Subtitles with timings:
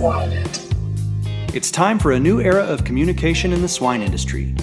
[0.00, 0.74] Swine.it.
[1.54, 4.54] It's time for a new era of communication in the swine industry,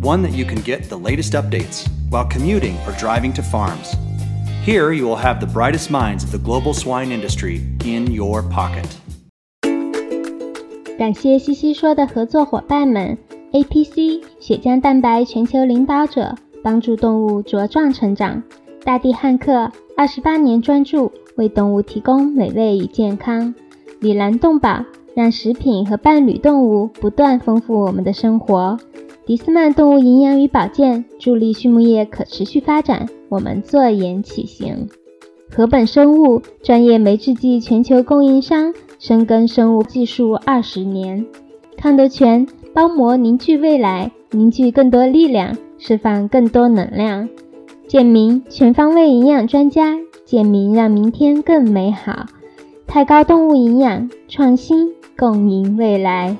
[0.00, 3.96] one that you can get the latest updates while commuting or driving to farms.
[4.64, 8.86] Here, you will have the brightest minds of the global swine industry in your pocket.
[10.96, 13.18] 感谢西西说的合作伙伴们：
[13.52, 18.40] APC 血浆蛋白全球领导者，帮助动物茁壮成长；
[18.84, 23.52] 大地汉克二十八年专注，为动物提供美味与健康；
[24.05, 24.85] 里兰动宝
[25.15, 28.77] 让食品和伴侣动物不断丰富我们的生活；
[29.25, 34.87] 迪斯曼动物营养与保健助力畜牧业可持续发展，我们坐言起行；
[35.49, 38.73] 禾本生物专业酶制剂全球供应商。
[38.99, 41.25] 深耕生物技术二十年，
[41.75, 47.27] 康德全包膜凝聚未来，凝聚更多力量，释放更多能量。
[47.87, 52.27] 健明全方位营养专家，健明让明天更美好。
[52.87, 56.35] 太高动物营养创新，共赢未来。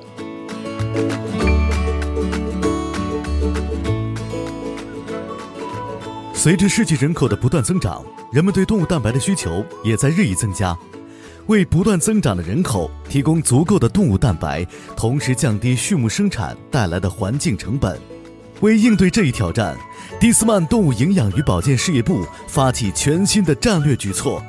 [6.34, 10.78] 随着世界人口的不断增长，人们对动物蛋白的需求也在日益增加。
[11.48, 18.00] 为不断增长的人口提供足够的动物蛋白，同时降低畜牧生产带来的环境成本。
[18.62, 19.76] 为应对这一挑战，
[20.20, 24.42] 迪斯曼动物营养与保健事业部发起全新的战略举措。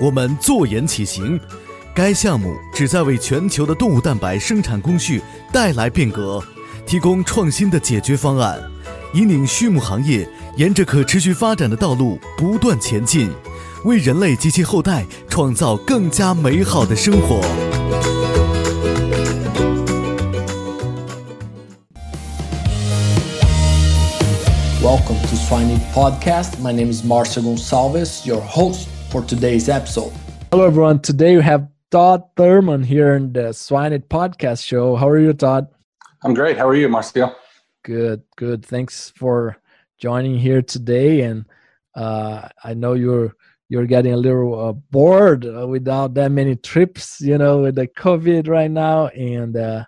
[0.00, 1.38] 我们坐言起行，
[1.94, 6.42] 该项目旨在为全球的动物蛋白生产工序带来变革，
[6.84, 8.60] 提供创新的解决方案，
[9.12, 13.30] 引领畜牧行业沿着可持续发展的道路不断前进。
[13.84, 17.40] 为人类及其后代创造更加美好的生活。
[24.82, 26.58] Welcome to Swine Podcast.
[26.60, 30.12] My name is Marcel Gonçalves, your host for today's episode.
[30.50, 30.98] Hello, everyone.
[30.98, 34.96] Today we have Todd Thurman here in the Swine Podcast show.
[34.96, 35.68] How are you, Todd?
[36.24, 36.58] I'm great.
[36.58, 37.32] How are you, Marcio?
[37.84, 38.66] Good, good.
[38.66, 39.56] Thanks for
[40.00, 41.20] joining here today.
[41.20, 41.44] And
[41.94, 43.36] uh, I know you're
[43.68, 47.86] you're getting a little uh, bored uh, without that many trips, you know, with the
[47.86, 49.06] COVID right now.
[49.06, 49.84] And uh,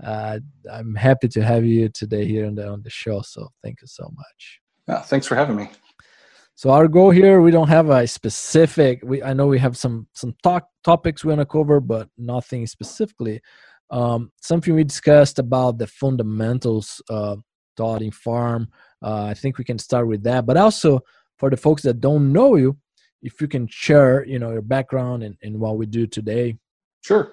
[0.00, 0.38] uh,
[0.70, 3.20] I'm happy to have you today here on the, on the show.
[3.22, 4.60] So thank you so much.
[4.86, 5.70] Yeah, thanks for having me.
[6.56, 9.00] So our goal here, we don't have a specific.
[9.02, 12.66] We I know we have some some talk topics we want to cover, but nothing
[12.66, 13.40] specifically.
[13.90, 17.36] Um, something we discussed about the fundamentals uh,
[17.76, 18.68] taught in farm.
[19.02, 21.00] Uh, I think we can start with that, but also
[21.38, 22.78] for the folks that don't know you,
[23.24, 26.56] if you can share you know your background and, and what we do today
[27.00, 27.32] sure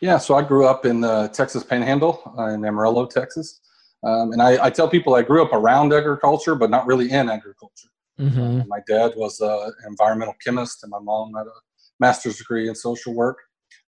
[0.00, 3.60] yeah so i grew up in the texas panhandle uh, in amarillo texas
[4.04, 7.28] um, and I, I, tell people i grew up around agriculture but not really in
[7.28, 7.88] agriculture
[8.18, 8.68] mm-hmm.
[8.68, 11.60] my dad was an environmental chemist and my mom had a
[12.00, 13.38] master's degree in social work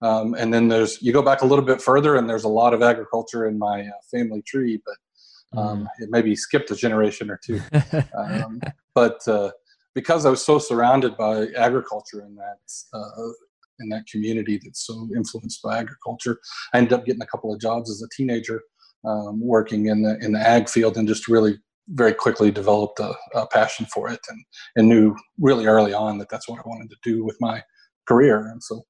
[0.02, 2.74] um, and then there's you go back a little bit further and there's a lot
[2.74, 5.88] of agriculture in my uh, family tree but um, mm.
[6.00, 7.62] it maybe skipped a generation or two
[8.18, 8.60] um,
[8.94, 9.52] but uh,
[9.96, 12.60] because I was so surrounded by agriculture in that
[12.94, 13.32] uh,
[13.80, 16.40] in that community that's so influenced by agriculture,
[16.74, 18.62] I ended up getting a couple of jobs as a teenager
[19.06, 21.58] um, working in the in the ag field and just really
[21.90, 24.44] very quickly developed a, a, passion for it and,
[24.76, 27.62] and knew really early on that that's what I wanted to do with my
[28.08, 28.48] career.
[28.48, 28.82] And so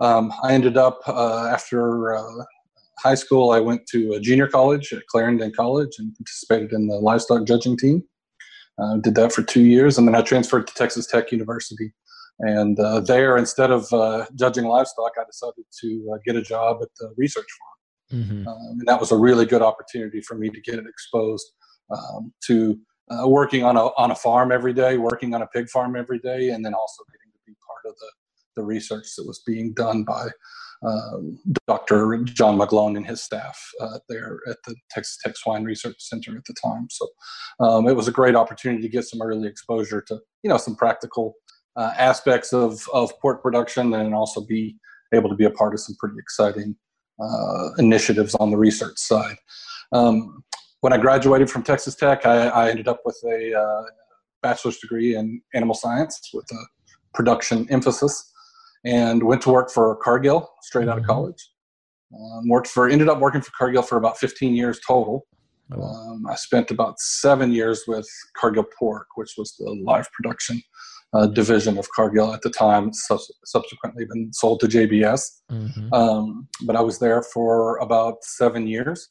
[0.00, 2.44] um, I ended up uh, after uh,
[2.98, 6.96] high school, I went to a junior college at Clarendon College and participated in the
[6.96, 8.02] livestock judging team.
[8.78, 11.94] Uh, did that for two years, and then I transferred to Texas Tech University.
[12.40, 16.78] And uh, there, instead of uh, judging livestock, I decided to uh, get a job
[16.82, 18.22] at the research farm.
[18.22, 18.46] Mm-hmm.
[18.46, 21.50] Um, and that was a really good opportunity for me to get exposed
[21.90, 22.78] um, to
[23.10, 26.18] uh, working on a, on a farm every day, working on a pig farm every
[26.18, 29.72] day, and then also getting to be part of the, the research that was being
[29.74, 30.28] done by
[30.84, 32.18] um, Dr.
[32.24, 36.44] John McGlone and his staff uh, there at the Texas Tech Swine Research Center at
[36.44, 36.88] the time.
[36.90, 37.08] So
[37.60, 40.76] um, it was a great opportunity to get some early exposure to you know some
[40.76, 41.34] practical
[41.76, 44.76] uh, aspects of of pork production and also be
[45.14, 46.76] able to be a part of some pretty exciting
[47.20, 49.36] uh, initiatives on the research side.
[49.92, 50.42] Um,
[50.86, 53.82] when I graduated from Texas Tech, I, I ended up with a uh,
[54.40, 56.62] bachelor's degree in animal science with a
[57.12, 58.32] production emphasis
[58.84, 61.10] and went to work for Cargill straight out of mm-hmm.
[61.10, 61.50] college.
[62.14, 65.26] Um, worked for ended up working for Cargill for about 15 years total.
[65.72, 65.82] Oh.
[65.82, 70.62] Um, I spent about seven years with Cargill Pork, which was the live production
[71.14, 72.92] uh, division of Cargill at the time.
[73.44, 75.30] subsequently, been sold to JBS.
[75.50, 75.92] Mm-hmm.
[75.92, 79.08] Um, but I was there for about seven years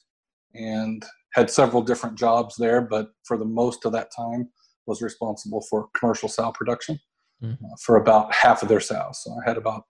[0.56, 2.82] and had several different jobs there.
[2.82, 4.50] But for the most of that time,
[4.88, 7.00] was responsible for commercial sow production
[7.44, 7.66] mm-hmm.
[7.66, 9.24] uh, for about half of their sows.
[9.24, 9.84] So I had about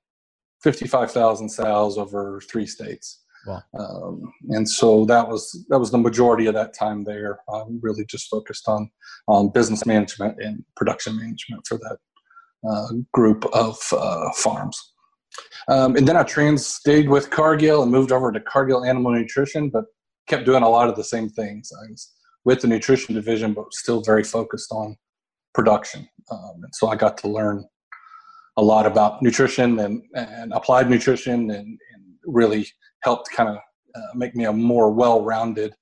[0.63, 3.21] 55,000 sows over three states.
[3.45, 3.61] Wow.
[3.77, 7.39] Um, and so that was that was the majority of that time there.
[7.53, 8.89] Um, really just focused on
[9.27, 11.97] on business management and production management for that
[12.67, 14.93] uh, group of uh, farms.
[15.67, 19.69] Um, and then I trans stayed with Cargill and moved over to Cargill Animal Nutrition,
[19.69, 19.85] but
[20.27, 21.71] kept doing a lot of the same things.
[21.81, 22.11] I was
[22.43, 24.95] with the nutrition division, but still very focused on
[25.53, 26.07] production.
[26.31, 27.65] Um, and so I got to learn
[28.57, 32.67] a lot about nutrition and, and applied nutrition and, and really
[33.01, 33.57] helped kind of
[33.95, 35.73] uh, make me a more well-rounded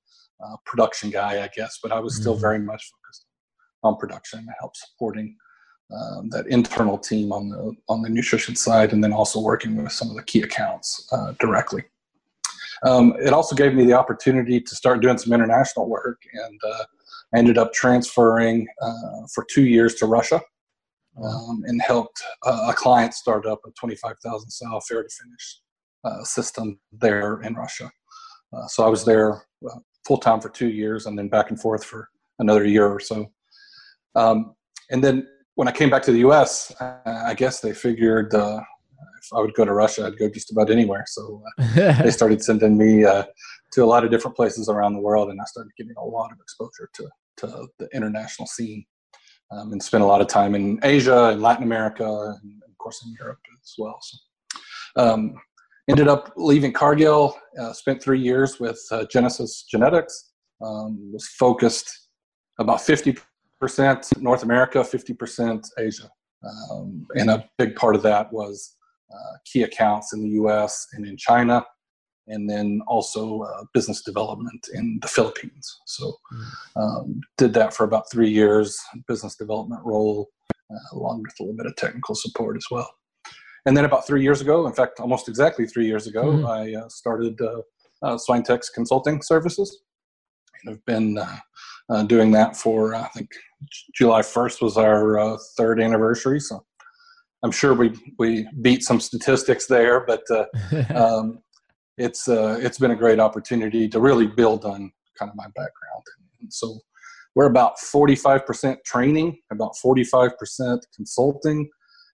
[0.44, 1.78] uh, production guy, I guess.
[1.82, 2.40] But I was still mm-hmm.
[2.40, 3.26] very much focused
[3.82, 5.36] on production and help supporting
[5.94, 9.92] um, that internal team on the on the nutrition side, and then also working with
[9.92, 11.84] some of the key accounts uh, directly.
[12.84, 16.84] Um, it also gave me the opportunity to start doing some international work, and uh,
[17.34, 20.40] I ended up transferring uh, for two years to Russia
[21.22, 25.60] um, and helped uh, a client start up a 25,000 sow farrow to finish
[26.04, 27.90] uh, system there in Russia.
[28.52, 31.60] Uh, so I was there uh, full time for two years and then back and
[31.60, 32.08] forth for
[32.38, 33.26] another year or so.
[34.14, 34.54] Um,
[34.90, 38.60] and then when I came back to the US, I guess they figured uh,
[39.20, 41.04] if I would go to Russia, I'd go just about anywhere.
[41.06, 45.30] So uh, they started sending me to a lot of different places around the world,
[45.30, 47.08] and I started getting a lot of exposure to,
[47.38, 48.84] to the international scene
[49.50, 53.04] um, and spent a lot of time in Asia and Latin America, and of course
[53.04, 53.98] in Europe as well.
[54.00, 54.18] So,
[54.96, 55.34] um,
[55.88, 57.36] ended up leaving Cargill.
[57.60, 60.30] Uh, spent three years with uh, Genesus Genetics.
[60.64, 61.90] Um, was focused
[62.58, 63.16] about fifty
[63.60, 66.08] percent North America, fifty percent Asia,
[66.70, 68.83] um, and a big part of that was uh,
[69.44, 70.86] key accounts in the U.S.
[70.92, 71.64] and in China
[72.26, 75.80] and then also uh, business development in the Philippines.
[75.86, 76.82] So, hmm.
[76.82, 80.30] um, did that for about three years, business development role,
[80.70, 82.90] uh, along with a little bit of technical support as well.
[83.66, 86.46] And then about three years ago, in fact, almost exactly three years ago, mm-hmm.
[86.46, 87.60] I uh, started uh,
[88.02, 89.82] uh, SwineTex Consulting Services.
[90.62, 91.18] And I've been
[91.88, 93.30] uh, doing that for, I think,
[93.94, 96.40] July 1st was our third anniversary.
[96.40, 96.64] So,
[97.44, 100.46] I'm sure we we beat some statistics there, but uh,
[100.94, 101.40] um,
[101.98, 106.04] it's uh, it's been a great opportunity to really build on kind of my background.
[106.40, 106.80] And so
[107.34, 111.68] we're about 45% training, about 45% consulting,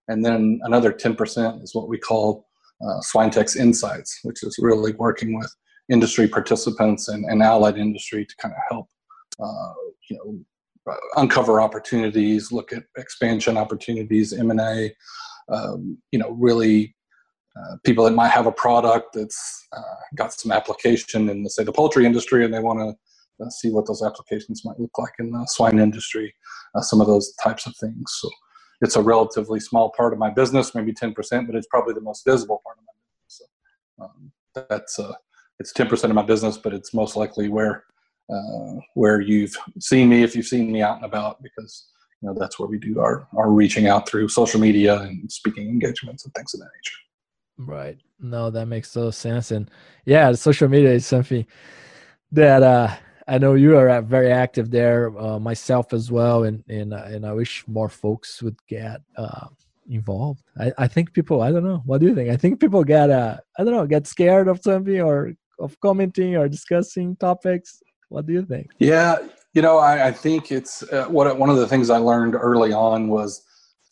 [0.09, 2.47] and then another 10% is what we call
[2.83, 5.55] uh, SwineTex Insights, which is really working with
[5.91, 8.89] industry participants and, and allied industry to kind of help,
[9.41, 9.75] uh,
[10.09, 10.39] you know,
[11.17, 14.95] uncover opportunities, look at expansion opportunities, M&A,
[15.53, 16.95] um, you know, really
[17.57, 19.83] uh, people that might have a product that's uh,
[20.15, 23.87] got some application in, say, the poultry industry, and they want to uh, see what
[23.87, 26.35] those applications might look like in the swine industry,
[26.75, 28.05] uh, some of those types of things.
[28.21, 28.31] So
[28.81, 31.15] it's a relatively small part of my business, maybe 10%,
[31.47, 33.51] but it's probably the most visible part of my business.
[33.99, 34.33] So um,
[34.69, 35.13] that's uh,
[35.59, 37.85] it's 10% of my business, but it's most likely where
[38.95, 41.89] where you've seen me if you've seen me out and about because
[42.21, 45.69] you know that's where we do our, our reaching out through social media and speaking
[45.69, 46.97] engagements and things of that nature.
[47.59, 47.99] Right.
[48.19, 49.51] No, that makes total sense.
[49.51, 49.71] And
[50.05, 51.47] yeah, social media is something
[52.33, 52.95] that uh,
[53.29, 57.27] I know you are very active there, uh, myself as well, and and uh, and
[57.27, 59.47] I wish more folks would get uh,
[59.89, 60.43] involved.
[60.59, 61.43] I, I think people.
[61.43, 61.83] I don't know.
[61.85, 62.31] What do you think?
[62.31, 66.37] I think people get uh, I don't know, get scared of something or of commenting
[66.37, 67.83] or discussing topics.
[68.11, 68.71] What do you think?
[68.79, 69.19] Yeah,
[69.55, 72.73] you know, I, I think it's uh, what one of the things I learned early
[72.73, 73.43] on was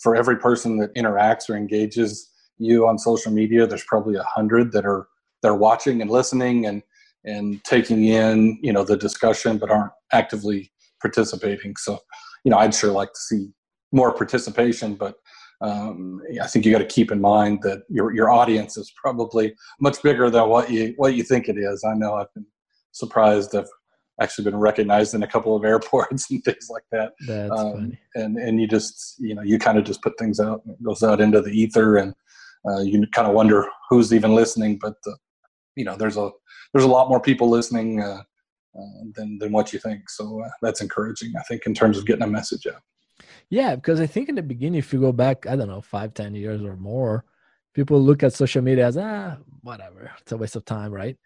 [0.00, 4.72] for every person that interacts or engages you on social media, there's probably a hundred
[4.72, 5.06] that are
[5.42, 6.82] that are watching and listening and
[7.24, 11.76] and taking in you know the discussion, but aren't actively participating.
[11.76, 12.00] So,
[12.44, 13.50] you know, I'd sure like to see
[13.92, 15.14] more participation, but
[15.60, 19.54] um, I think you got to keep in mind that your your audience is probably
[19.80, 21.84] much bigger than what you what you think it is.
[21.84, 22.46] I know I've been
[22.90, 23.54] surprised.
[23.54, 23.68] I've
[24.20, 27.12] actually been recognized in a couple of airports and things like that.
[27.26, 27.98] That's um, funny.
[28.14, 30.82] And and you just you know you kind of just put things out, and it
[30.82, 32.14] goes out into the ether, and
[32.68, 34.78] uh, you kind of wonder who's even listening.
[34.80, 34.96] But
[35.76, 36.30] you know, there's a
[36.72, 38.22] there's a lot more people listening uh,
[38.76, 40.10] uh than than what you think.
[40.10, 42.82] So uh, that's encouraging, I think, in terms of getting a message out.
[43.50, 46.14] Yeah, because I think in the beginning, if you go back, I don't know, five,
[46.14, 47.24] ten years or more,
[47.74, 51.16] people look at social media as ah, whatever, it's a waste of time, right?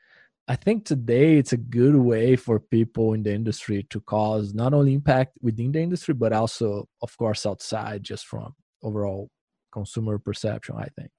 [0.49, 4.75] I think today it's a good way for people in the industry to cause not
[4.75, 9.31] only impact within the industry, but also, of course, outside, just from overall
[9.73, 10.75] consumer perception.
[10.77, 11.11] I think.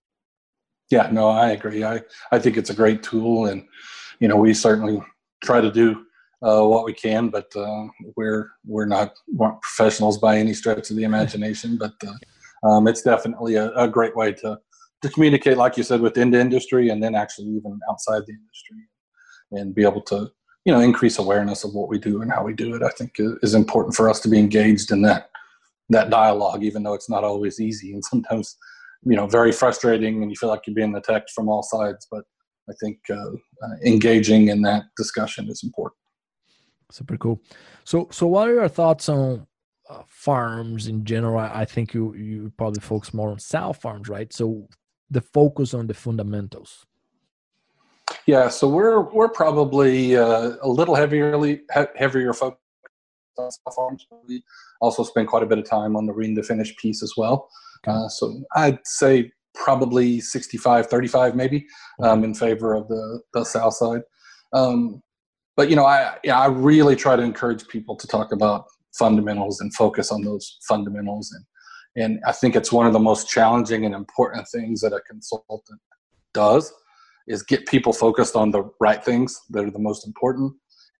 [0.92, 1.86] Yeah, no, I agree.
[1.86, 2.02] I,
[2.32, 3.66] I think it's a great tool, and
[4.20, 5.02] you know, we certainly
[5.42, 6.06] try to do
[6.42, 7.88] uh, what we can, but uh,
[8.18, 9.14] we're we're not
[9.62, 11.78] professionals by any stretch of the imagination.
[11.78, 14.60] but uh, um, it's definitely a, a, great way to
[15.02, 18.78] to communicate, like you said, within the industry and then actually even outside the industry
[19.54, 20.30] and be able to,
[20.66, 23.16] you know, increase awareness of what we do and how we do it, I think
[23.18, 25.30] is important for us to be engaged in that,
[25.90, 28.58] that dialogue, even though it's not always easy and sometimes,
[29.04, 32.08] you know, very frustrating and you feel like you're being attacked from all sides.
[32.10, 32.24] But
[32.70, 35.98] I think uh, uh, engaging in that discussion is important.
[36.92, 37.42] Super cool.
[37.84, 39.48] So, so what are your thoughts on
[39.90, 41.40] uh, farms in general?
[41.40, 44.32] I think you you probably focus more on sow farms, right?
[44.32, 44.68] So,
[45.10, 46.86] the focus on the fundamentals.
[48.26, 51.60] Yeah, so we're we're probably uh, a little heavier
[51.96, 52.58] heavier focus
[53.38, 53.98] on.
[54.28, 54.44] We
[54.80, 57.50] also spend quite a bit of time on the reading to finish piece as well.
[57.86, 61.66] Uh, so I'd say probably 65 35 maybe
[62.02, 64.02] um, in favor of the the sow side
[64.54, 65.02] um,
[65.56, 68.66] but you know i yeah, i really try to encourage people to talk about
[68.98, 73.30] fundamentals and focus on those fundamentals and and i think it's one of the most
[73.30, 75.80] challenging and important things that a consultant
[76.34, 76.74] does
[77.28, 80.54] is get people focused on the right things that are the most important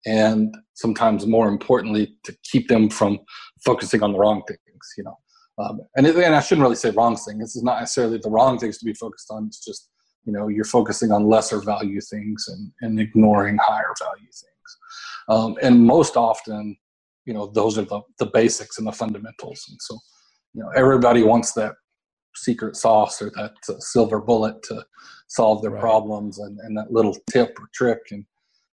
[0.06, 3.20] and sometimes more importantly to keep them from
[3.66, 5.18] focusing on the wrong things you know
[5.60, 7.38] um, and, it, and I shouldn't really say wrong thing.
[7.38, 9.46] This is not necessarily the wrong things to be focused on.
[9.48, 9.90] It's just,
[10.26, 14.78] you know, you're focusing on lesser value things and, and ignoring higher value things.
[15.30, 16.76] Um, and most often,
[17.26, 19.64] you know, those are the, the basics and the fundamentals.
[19.70, 19.98] And so,
[20.54, 21.74] you know, everybody wants that
[22.36, 24.84] secret sauce or that uh, silver bullet to
[25.34, 25.82] solve their right.
[25.82, 28.00] problems and, and that little tip or trick.
[28.12, 28.26] And,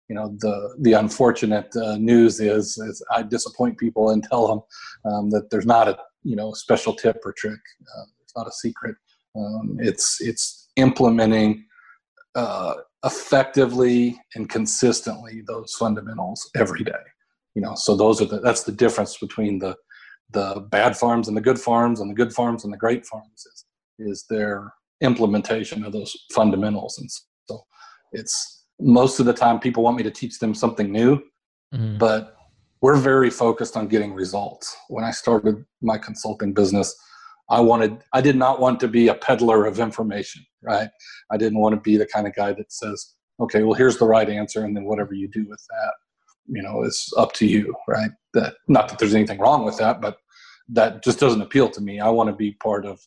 [0.10, 5.12] you know the the unfortunate uh, news is is I disappoint people and tell them
[5.12, 7.60] um, that there's not a you know special tip or trick.
[7.82, 8.96] Uh, it's not a secret.
[9.36, 11.64] Um, it's it's implementing
[12.36, 12.74] uh,
[13.06, 17.04] effectively and consistently those fundamentals every day.
[17.56, 19.76] You know, so those are the that's the difference between the
[20.32, 23.46] the bad farms and the good farms and the good farms and the great farms
[23.46, 23.66] is
[24.00, 26.98] is their implementation of those fundamentals.
[27.00, 27.10] And
[27.48, 27.64] so
[28.12, 31.18] it's most of the time people want me to teach them something new
[31.74, 31.98] mm-hmm.
[31.98, 32.36] but
[32.82, 34.76] we're very focused on getting results.
[34.88, 36.96] When i started my consulting business
[37.50, 40.90] i wanted i did not want to be a peddler of information right?
[41.32, 44.06] I didn't want to be the kind of guy that says okay well here's the
[44.06, 45.94] right answer and then whatever you do with that
[46.48, 48.12] you know is up to you right?
[48.34, 50.18] That not that there's anything wrong with that but
[50.70, 52.00] that just doesn't appeal to me.
[52.00, 53.00] I want to be part of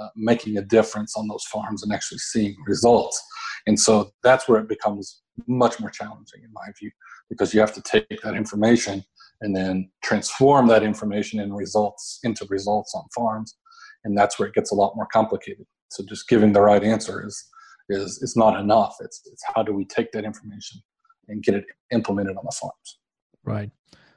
[0.00, 3.22] uh, making a difference on those farms and actually seeing results
[3.66, 6.90] and so that's where it becomes much more challenging, in my view,
[7.28, 9.04] because you have to take that information
[9.40, 13.56] and then transform that information in results into results on farms.
[14.04, 15.66] And that's where it gets a lot more complicated.
[15.90, 17.42] So just giving the right answer is
[17.88, 18.96] is is not enough.
[19.00, 20.80] It's it's how do we take that information
[21.28, 22.98] and get it implemented on the farms.
[23.44, 23.70] Right.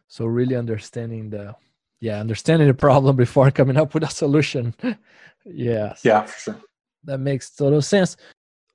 [0.07, 1.55] So really understanding the
[2.03, 4.75] yeah, understanding the problem before coming up with a solution.
[5.45, 6.01] yes.
[6.03, 6.61] Yeah, for sure.
[7.05, 8.17] That makes total sense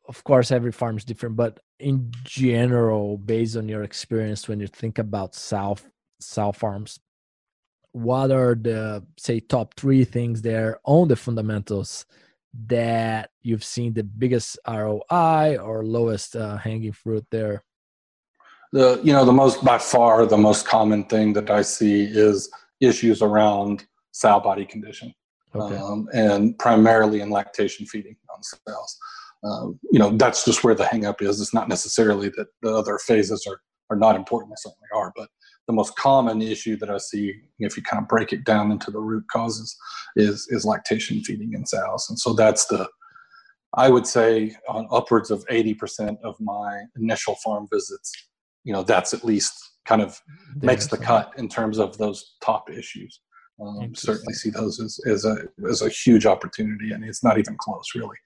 [0.09, 4.67] of course every farm is different but in general based on your experience when you
[4.67, 5.77] think about sow
[6.19, 6.99] sow farms
[7.93, 12.07] what are the say top three things there on the fundamentals
[12.67, 17.63] that you've seen the biggest roi or lowest uh, hanging fruit there
[18.73, 22.51] the you know the most by far the most common thing that i see is
[22.81, 25.13] issues around sow body condition
[25.55, 25.77] okay.
[25.77, 28.99] um, and primarily in lactation feeding on sows
[29.45, 31.41] um, you know that's just where the hangup is.
[31.41, 34.51] It's not necessarily that the other phases are are not important.
[34.51, 35.29] They certainly are, but
[35.67, 38.91] the most common issue that I see, if you kind of break it down into
[38.91, 39.77] the root causes,
[40.17, 42.89] is is lactation feeding in sows, and so that's the
[43.75, 48.11] I would say on upwards of 80% of my initial farm visits,
[48.65, 49.53] you know, that's at least
[49.88, 50.21] kind of
[50.61, 53.21] makes the cut in terms of those top issues.
[53.61, 55.37] Um, certainly see those as, as, a,
[55.68, 58.16] as a huge opportunity, and it's not even close, really.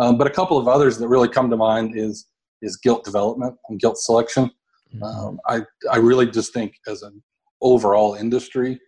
[0.00, 2.26] Um, but a couple of others that really come to mind is
[2.62, 4.50] is gilt development and gilt selection.
[4.94, 5.02] Mm-hmm.
[5.02, 5.60] Um, I
[5.92, 7.22] I really just think as an
[7.60, 8.80] overall industry,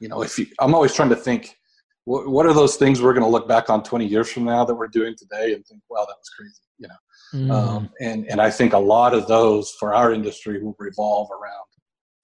[0.00, 1.56] you know, if you, I'm always trying to think,
[2.04, 4.64] what, what are those things we're going to look back on 20 years from now
[4.64, 7.00] that we're doing today and think, wow, that was crazy, you know.
[7.34, 7.50] Mm-hmm.
[7.50, 11.66] Um, and and I think a lot of those for our industry will revolve around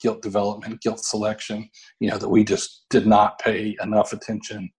[0.00, 1.68] gilt development, gilt selection.
[2.00, 4.70] You know, that we just did not pay enough attention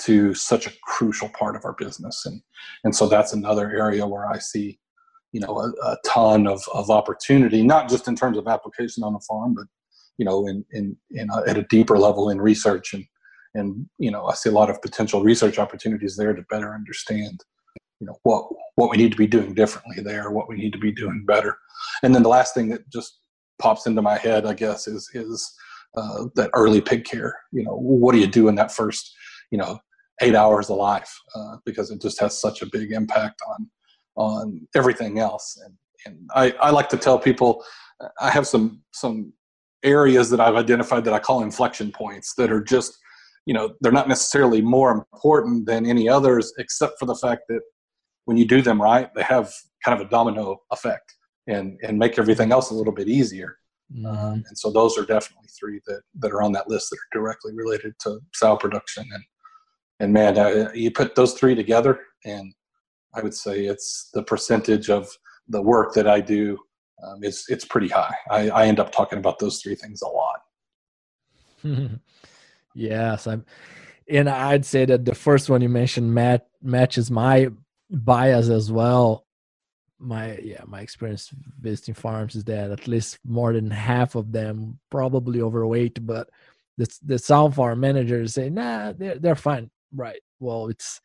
[0.00, 2.40] to such a crucial part of our business and
[2.84, 4.78] and so that's another area where i see
[5.32, 9.14] you know a, a ton of, of opportunity not just in terms of application on
[9.14, 9.66] a farm but
[10.18, 13.04] you know in in, in a, at a deeper level in research and
[13.54, 17.44] and you know i see a lot of potential research opportunities there to better understand
[18.00, 20.78] you know what what we need to be doing differently there what we need to
[20.78, 21.56] be doing better
[22.02, 23.20] and then the last thing that just
[23.62, 25.54] pops into my head i guess is is
[25.96, 27.38] uh, that early pig care.
[27.52, 29.14] You know what do you do in that first
[29.50, 29.78] you know
[30.20, 31.12] eight hours of life?
[31.34, 33.70] Uh, because it just has such a big impact on
[34.16, 35.60] on everything else.
[35.64, 35.74] And,
[36.06, 37.64] and I, I like to tell people
[38.20, 39.32] I have some some
[39.82, 42.96] areas that I've identified that I call inflection points that are just
[43.44, 47.60] you know they're not necessarily more important than any others except for the fact that
[48.24, 49.52] when you do them right they have
[49.84, 53.58] kind of a domino effect and and make everything else a little bit easier
[53.94, 54.06] mm-hmm.
[54.06, 57.18] um, and so those are definitely three that that are on that list that are
[57.20, 59.24] directly related to sow production and
[60.00, 62.52] and man uh, you put those three together and
[63.14, 65.08] i would say it's the percentage of
[65.48, 66.58] the work that i do
[67.04, 70.08] um, it's it's pretty high I, I end up talking about those three things a
[70.08, 70.40] lot
[72.74, 73.44] Yes, I'm,
[74.08, 77.48] and I'd say that the first one you mentioned match matches my
[77.90, 79.26] bias as well.
[80.02, 81.30] My yeah, my experience
[81.60, 86.28] visiting farms is that at least more than half of them probably overweight, but
[86.78, 89.70] the the sow farm managers say nah, they're they're fine.
[89.94, 90.20] Right.
[90.40, 91.00] Well, it's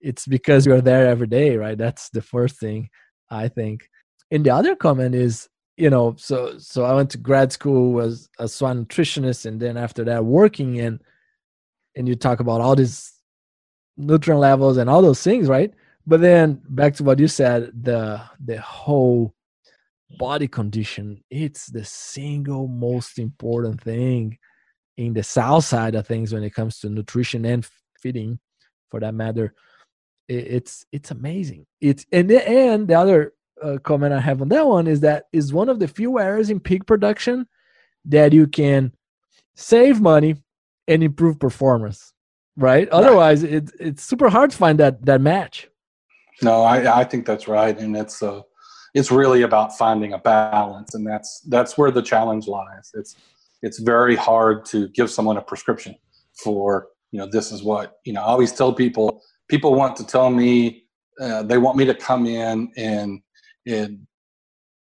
[0.00, 1.78] it's because you're there every day, right?
[1.78, 2.90] That's the first thing
[3.30, 3.88] I think.
[4.30, 8.28] And the other comment is you know so so i went to grad school as
[8.38, 11.00] a swine nutritionist and then after that working in
[11.96, 13.12] and you talk about all these
[13.96, 15.72] nutrient levels and all those things, right?
[16.06, 19.34] But then back to what you said, the the whole
[20.18, 24.38] body condition, it's the single most important thing
[24.96, 27.66] in the sow side of things when it comes to nutrition and
[27.98, 28.38] feeding
[28.90, 29.54] for that matter.
[30.28, 31.66] It's it's amazing.
[31.80, 33.32] It's and the, and the other
[33.62, 36.50] uh, comment I have on that one is that is one of the few areas
[36.50, 37.46] in pig production
[38.06, 38.92] that you can
[39.54, 40.36] save money
[40.88, 42.12] and improve performance,
[42.56, 42.70] right?
[42.70, 42.88] right.
[42.88, 45.68] Otherwise, it's it's super hard to find that that match.
[46.42, 48.42] No, I I think that's right, and it's uh
[48.94, 52.90] it's really about finding a balance, and that's that's where the challenge lies.
[52.94, 53.16] It's
[53.62, 55.94] it's very hard to give someone a prescription
[56.34, 58.20] for you know this is what you know.
[58.20, 60.84] I always tell people people want to tell me
[61.20, 63.20] uh, they want me to come in and
[63.66, 64.06] and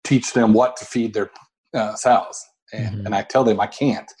[0.03, 1.29] teach them what to feed their
[1.73, 3.05] uh, sows, and, mm-hmm.
[3.05, 4.11] and I tell them I can't.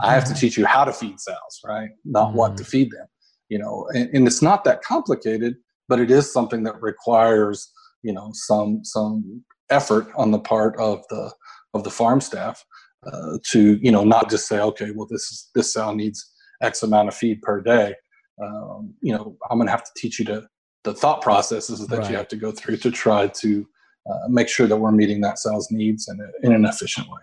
[0.00, 1.90] I have to teach you how to feed sows, right?
[2.04, 2.36] Not mm-hmm.
[2.36, 2.70] what to mm-hmm.
[2.70, 3.06] feed them.
[3.48, 5.56] You know, and, and, it's not that complicated,
[5.88, 7.72] but it is something that requires,
[8.02, 11.32] you know, some some effort on the part of the
[11.74, 12.64] of the farm staff
[13.06, 16.82] uh, to, you know, not just say, okay, well, this is this sow needs X
[16.82, 17.94] amount of feed per day.
[18.42, 20.46] Um, you know, I'm going to have to teach you to
[20.84, 22.10] the thought processes that right.
[22.10, 23.66] you have to go through to try to
[24.08, 27.20] uh, make sure that we're meeting that sow's needs in, a, in an efficient way.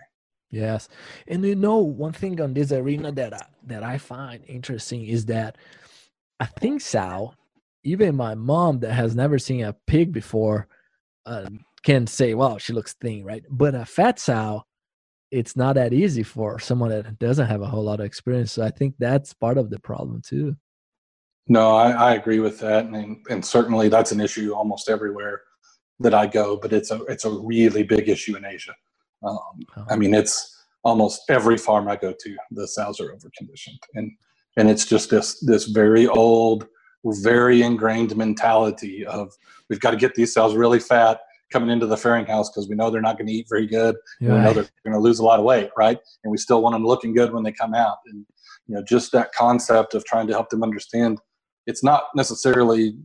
[0.50, 0.88] Yes,
[1.26, 5.26] and you know one thing on this arena that I, that I find interesting is
[5.26, 5.56] that
[6.38, 7.34] I think Sal,
[7.86, 10.68] even my mom that has never seen a pig before,
[11.24, 11.46] uh,
[11.84, 13.44] can say, "Well, she looks thin," right?
[13.48, 14.64] But a fat sow,
[15.30, 18.52] it's not that easy for someone that doesn't have a whole lot of experience.
[18.52, 20.56] So I think that's part of the problem too.
[21.48, 25.42] No, I, I agree with that, and and certainly that's an issue almost everywhere
[26.00, 26.56] that I go.
[26.56, 28.74] But it's a it's a really big issue in Asia.
[29.22, 29.38] Um,
[29.76, 29.86] oh.
[29.88, 34.10] I mean, it's almost every farm I go to, the sows are overconditioned, and
[34.56, 36.66] and it's just this this very old,
[37.14, 39.32] very ingrained mentality of
[39.68, 41.20] we've got to get these cells really fat
[41.52, 43.94] coming into the farrowing house because we know they're not going to eat very good.
[44.20, 44.34] Yeah.
[44.34, 45.98] We know they're going to lose a lot of weight, right?
[46.24, 47.98] And we still want them looking good when they come out.
[48.06, 48.26] And
[48.66, 51.20] you know, just that concept of trying to help them understand
[51.66, 52.96] it's not necessarily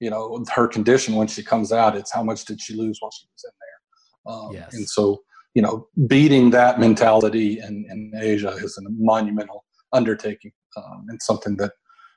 [0.00, 3.10] you know her condition when she comes out; it's how much did she lose while
[3.12, 4.34] she was in there.
[4.34, 4.74] Um, yes.
[4.74, 5.22] And so
[5.54, 11.56] you know, beating that mentality in, in Asia is a monumental undertaking um, and something
[11.56, 11.72] that,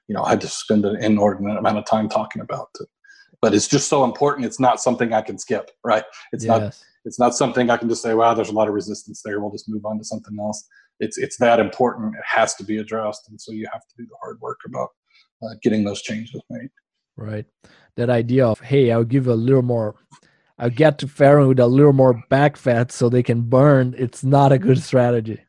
[0.08, 2.70] you know, I had to spend an inordinate amount of time talking about.
[2.80, 2.88] It.
[3.42, 4.46] But it's just so important.
[4.46, 6.04] It's not something I can skip, right?
[6.32, 6.60] It's yes.
[6.60, 6.84] not.
[7.06, 9.40] It's not something I can just say, "Wow, there's a lot of resistance there.
[9.40, 10.68] We'll just move on to something else."
[11.00, 12.16] It's it's that important.
[12.16, 14.90] It has to be addressed, and so you have to do the hard work about
[15.44, 16.70] uh, getting those changes made.
[17.16, 17.46] Right.
[17.96, 19.96] That idea of, hey, I'll give a little more
[20.60, 24.24] I'll get to farrowing with a little more back fat so they can burn, it's
[24.24, 25.42] not a good strategy.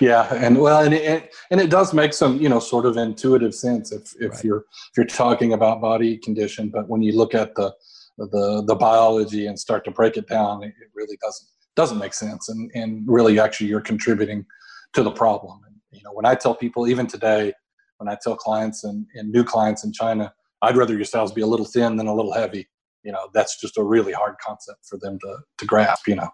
[0.00, 3.54] Yeah, and well, and it, and it does make some you know sort of intuitive
[3.54, 4.44] sense if if right.
[4.44, 7.72] you're if you're talking about body condition, but when you look at the
[8.18, 12.14] the the biology and start to break it down, it, it really doesn't doesn't make
[12.14, 14.44] sense, and and really actually you're contributing
[14.92, 15.60] to the problem.
[15.66, 17.52] And you know, when I tell people even today,
[17.98, 20.32] when I tell clients and, and new clients in China,
[20.62, 22.68] I'd rather your styles be a little thin than a little heavy
[23.06, 26.28] you know that's just a really hard concept for them to to grasp you know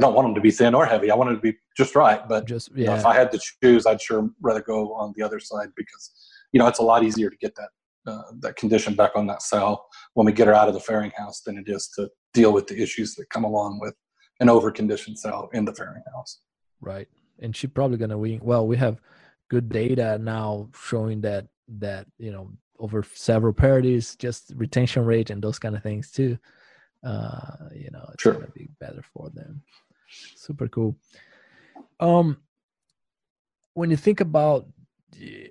[0.00, 1.94] i don't want them to be thin or heavy i want them to be just
[1.94, 2.78] right but just yeah.
[2.78, 5.68] you know, if i had to choose i'd sure rather go on the other side
[5.76, 6.10] because
[6.52, 7.68] you know it's a lot easier to get that
[8.06, 11.12] uh, that condition back on that cell when we get her out of the farrowing
[11.16, 13.94] house than it is to deal with the issues that come along with
[14.40, 16.40] an overconditioned cell in the farrowing house
[16.80, 17.08] right
[17.40, 19.00] and she's probably going to win well we have
[19.50, 25.42] good data now showing that that you know over several parities, just retention rate and
[25.42, 26.38] those kind of things too.
[27.04, 28.32] Uh, you know, it's sure.
[28.32, 29.62] gonna be better for them.
[30.36, 30.96] Super cool.
[31.98, 32.38] Um,
[33.74, 34.66] when you think about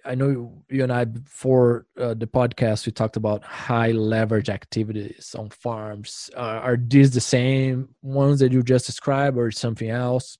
[0.05, 5.35] I know you and I before uh, the podcast we talked about high leverage activities
[5.37, 6.29] on farms.
[6.35, 10.37] Uh, are these the same ones that you just described, or something else?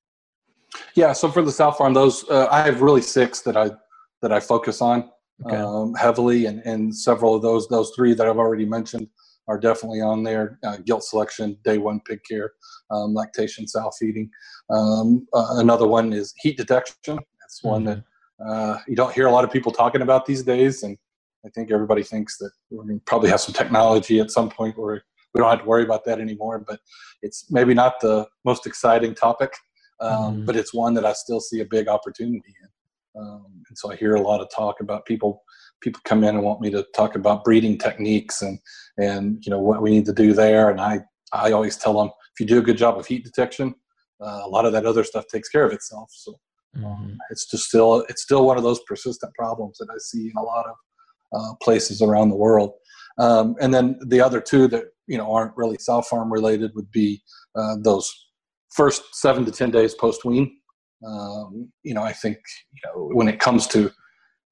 [0.95, 1.13] Yeah.
[1.13, 3.71] So for the Sow Farm, those uh, I have really six that I
[4.21, 5.09] that I focus on
[5.45, 5.57] okay.
[5.57, 9.07] um, heavily, and and several of those those three that I've already mentioned
[9.47, 10.59] are definitely on there.
[10.63, 12.53] Uh, gilt selection, day one pig care,
[12.91, 14.29] um, lactation, sow feeding.
[14.69, 17.19] Um, uh, another one is heat detection.
[17.41, 18.03] That's one that
[18.45, 20.97] uh, you don't hear a lot of people talking about these days, and
[21.45, 24.77] I think everybody thinks that we're going to probably have some technology at some point
[24.77, 26.63] where we don't have to worry about that anymore.
[26.65, 26.79] But
[27.21, 29.53] it's maybe not the most exciting topic,
[29.99, 30.45] um, mm.
[30.45, 33.21] but it's one that I still see a big opportunity in.
[33.21, 35.43] Um, and so I hear a lot of talk about people.
[35.81, 38.59] People come in and want me to talk about breeding techniques and
[38.97, 40.69] and you know what we need to do there.
[40.69, 40.99] And I
[41.33, 43.75] I always tell them if you do a good job of heat detection,
[44.21, 46.09] uh, a lot of that other stuff takes care of itself.
[46.13, 46.35] So
[46.77, 47.13] Mm-hmm.
[47.31, 50.43] It's just still it's still one of those persistent problems that I see in a
[50.43, 50.75] lot of
[51.33, 52.73] uh, places around the world.
[53.17, 56.91] Um, and then the other two that you know aren't really sow farm related would
[56.91, 57.21] be
[57.55, 58.09] uh, those
[58.75, 60.57] first seven to ten days post wean.
[61.05, 62.37] Um, you know, I think
[62.71, 63.91] you know when it comes to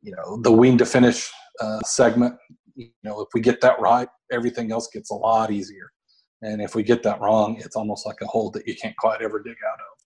[0.01, 1.29] you know the wean to finish
[1.61, 2.35] uh, segment,
[2.75, 5.91] you know, if we get that right, everything else gets a lot easier.
[6.41, 9.21] And if we get that wrong, it's almost like a hole that you can't quite
[9.21, 9.97] ever dig out of.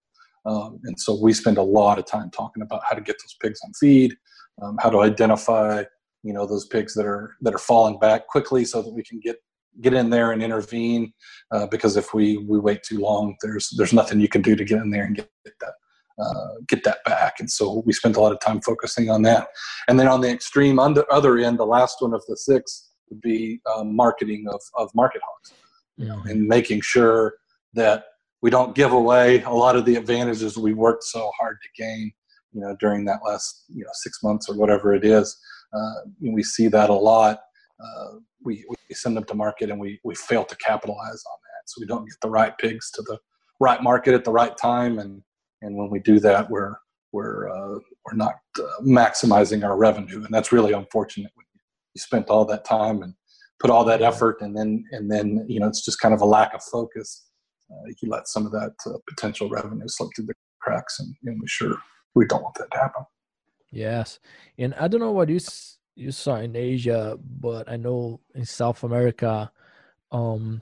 [0.43, 3.35] Um, and so we spend a lot of time talking about how to get those
[3.41, 4.15] pigs on feed,
[4.61, 5.83] um, how to identify,
[6.23, 9.19] you know, those pigs that are that are falling back quickly, so that we can
[9.19, 9.37] get
[9.81, 11.13] get in there and intervene.
[11.51, 14.65] Uh, because if we we wait too long, there's there's nothing you can do to
[14.65, 15.73] get in there and get, that
[16.21, 17.39] uh, get that back.
[17.39, 19.47] And so we spent a lot of time focusing on that.
[19.87, 23.21] And then on the extreme under, other end, the last one of the six would
[23.21, 25.53] be um, marketing of of market hogs,
[25.97, 27.35] you know, and making sure
[27.73, 28.05] that
[28.41, 32.11] we don't give away a lot of the advantages we worked so hard to gain
[32.53, 35.37] you know during that last you know six months or whatever it is.
[35.73, 37.39] Uh, we see that a lot.
[37.81, 41.63] Uh, we, we send them to market and we, we fail to capitalize on that.
[41.67, 43.17] So we don't get the right pigs to the
[43.59, 44.99] right market at the right time.
[44.99, 45.21] And
[45.61, 46.75] and when we do that we're
[47.13, 50.23] we're uh, we're not uh, maximizing our revenue.
[50.25, 51.31] And that's really unfortunate
[51.93, 53.13] you spent all that time and
[53.61, 56.25] put all that effort and then and then you know it's just kind of a
[56.25, 57.31] lack of focus
[57.71, 61.39] uh, you let some of that uh, potential revenue slip through the cracks, and, and
[61.39, 61.75] we sure
[62.15, 63.03] we don't want that to happen.
[63.71, 64.19] Yes,
[64.57, 65.39] and I don't know what you
[65.95, 69.51] you saw in Asia, but I know in South America,
[70.11, 70.61] um,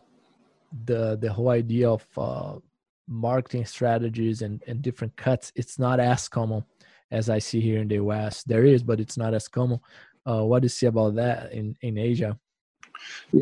[0.86, 2.60] the the whole idea of uh,
[3.08, 6.64] marketing strategies and, and different cuts it's not as common
[7.10, 8.44] as I see here in the US.
[8.44, 9.80] There is, but it's not as common.
[10.26, 12.38] Uh, what do you see about that in in Asia?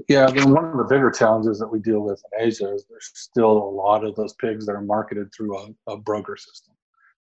[0.09, 2.85] Yeah, I mean, one of the bigger challenges that we deal with in Asia is
[2.89, 6.73] there's still a lot of those pigs that are marketed through a, a broker system,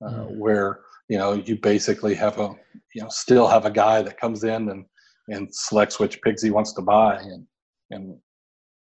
[0.05, 0.37] uh, mm.
[0.37, 2.55] where you know you basically have a
[2.95, 4.85] you know still have a guy that comes in and
[5.29, 7.47] and selects which pigs he wants to buy, and
[7.91, 8.19] and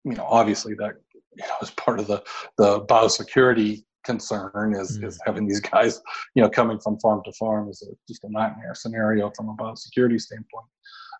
[0.05, 2.23] you know obviously that you know is part of the
[2.57, 5.05] the biosecurity concern is, mm.
[5.05, 6.01] is having these guys
[6.35, 9.55] you know coming from farm to farm is a, just a nightmare scenario from a
[9.55, 10.67] biosecurity standpoint.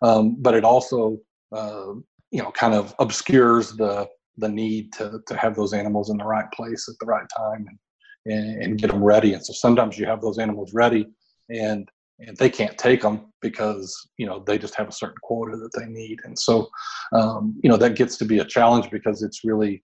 [0.01, 1.19] Um, but it also
[1.51, 1.93] uh,
[2.31, 4.07] you know kind of obscures the
[4.37, 7.65] the need to to have those animals in the right place at the right time
[7.67, 9.33] and, and, and get them ready.
[9.33, 11.07] And so sometimes you have those animals ready
[11.49, 15.57] and and they can't take them because you know they just have a certain quota
[15.57, 16.19] that they need.
[16.23, 16.69] And so
[17.13, 19.83] um, you know that gets to be a challenge because it's really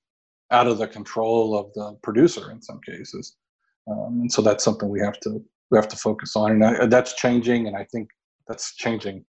[0.51, 3.35] out of the control of the producer in some cases.
[3.89, 6.51] Um, and so that's something we have to we have to focus on.
[6.51, 8.09] And I, that's changing and i think
[8.47, 9.25] that's changing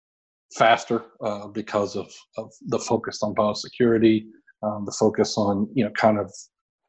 [0.57, 4.25] faster uh, because of, of the focus on biosecurity,
[4.62, 6.33] um, the focus on you know kind of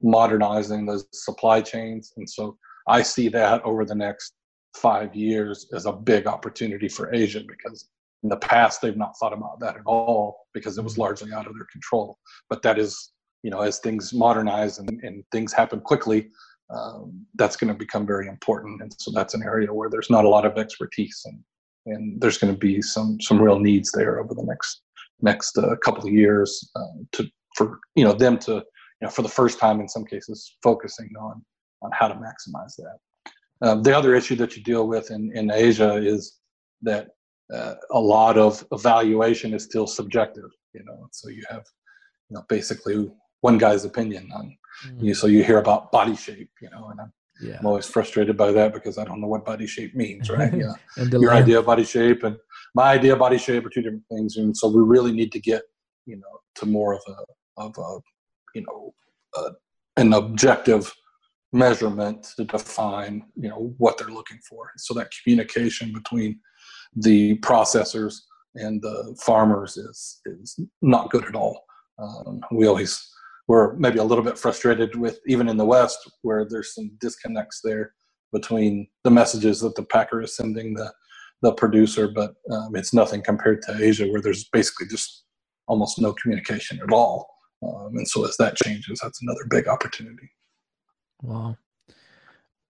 [0.02, 4.34] modernizing those supply chains, and so I see that over the next
[4.76, 7.89] five years as a big opportunity for Asia because
[8.23, 11.45] in the past they've not thought about that at all because it was largely out
[11.45, 12.17] of their control.
[12.49, 13.12] But that is
[13.43, 16.30] you know as things modernize and, and things happen quickly.
[16.73, 20.26] Um, that's going to become very important, and so that's an area where there's not
[20.26, 21.39] a lot of expertise, and
[21.86, 24.82] and there's going to be some some real needs there over the next
[25.22, 28.63] next uh, couple of years um, to for you know them to you
[29.02, 31.43] know for the first time in some cases focusing on
[31.82, 32.98] on how to maximize that.
[33.62, 36.39] Um, the other issue that you deal with in, in Asia is
[36.82, 37.10] that
[37.54, 40.50] uh, a lot of evaluation is still subjective.
[40.74, 41.63] You know, so you have
[42.30, 44.56] you know basically one guy's opinion on
[44.88, 45.06] mm-hmm.
[45.06, 45.13] you.
[45.13, 47.58] So you hear about body shape, you know, and I'm yeah.
[47.60, 50.54] I'm always frustrated by that because I don't know what body shape means, right?
[50.63, 52.38] Yeah, your idea of body shape and
[52.76, 55.39] my idea of body shape are two different things and so we really need to
[55.39, 55.63] get
[56.06, 58.00] you know to more of a of a
[58.56, 58.93] you know
[59.38, 59.52] uh,
[59.98, 60.93] an objective
[61.52, 66.39] measurement to define you know what they're looking for so that communication between
[66.96, 68.15] the processors
[68.56, 71.63] and the farmers is is not good at all
[72.00, 73.10] um, we always
[73.47, 77.62] we're maybe a little bit frustrated with even in the west where there's some disconnects
[77.63, 77.93] there
[78.32, 80.91] between the messages that the packer is sending the
[81.41, 85.23] the producer but um, it's nothing compared to asia where there's basically just
[85.67, 87.27] almost no communication at all.
[87.63, 90.29] Um, and so as that changes that's another big opportunity.
[91.21, 91.58] Wow.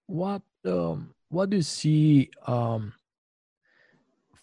[0.08, 2.94] What um what do you see um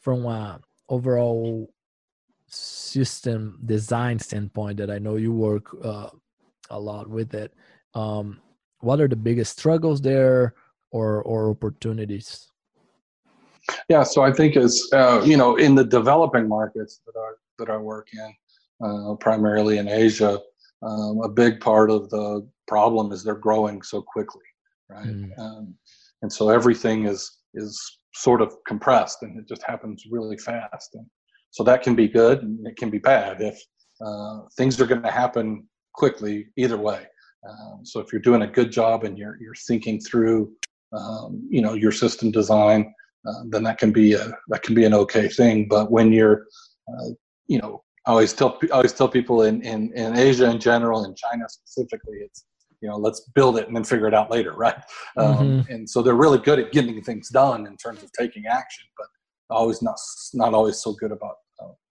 [0.01, 1.73] from a overall
[2.53, 6.11] system design standpoint that I know you work uh,
[6.71, 7.53] a lot with it.
[7.95, 8.41] Um,
[8.81, 10.55] what are the biggest struggles there
[10.91, 12.51] or or opportunities?
[13.89, 17.71] Yeah, so I think as uh, you know, in the developing markets that I that
[17.71, 18.35] I work in,
[18.87, 20.41] uh, primarily in Asia,
[20.83, 24.43] um, a big part of the problem is they're growing so quickly,
[24.89, 25.07] right?
[25.07, 25.39] Mm.
[25.39, 25.75] Um,
[26.23, 30.95] and so everything is is sort of compressed, and it just happens really fast.
[30.95, 31.07] And
[31.51, 33.61] so that can be good, and it can be bad if
[34.05, 37.07] uh, things are going to happen quickly either way.
[37.49, 40.53] Um, so if you're doing a good job and you're you're thinking through,
[40.93, 42.93] um, you know, your system design,
[43.27, 45.67] uh, then that can be a that can be an okay thing.
[45.69, 46.47] But when you're,
[46.89, 47.11] uh,
[47.49, 51.05] you know, I always tell I always tell people in, in in Asia in general,
[51.05, 52.45] in China specifically, it's
[52.81, 54.77] you know let's build it and then figure it out later, right?
[55.17, 55.73] Um, mm-hmm.
[55.73, 59.07] And so they're really good at getting things done in terms of taking action, but
[59.51, 59.99] always not
[60.35, 61.37] not always so good about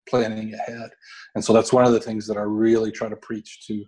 [0.09, 0.89] planning ahead.
[1.35, 3.85] And so that's one of the things that I really try to preach to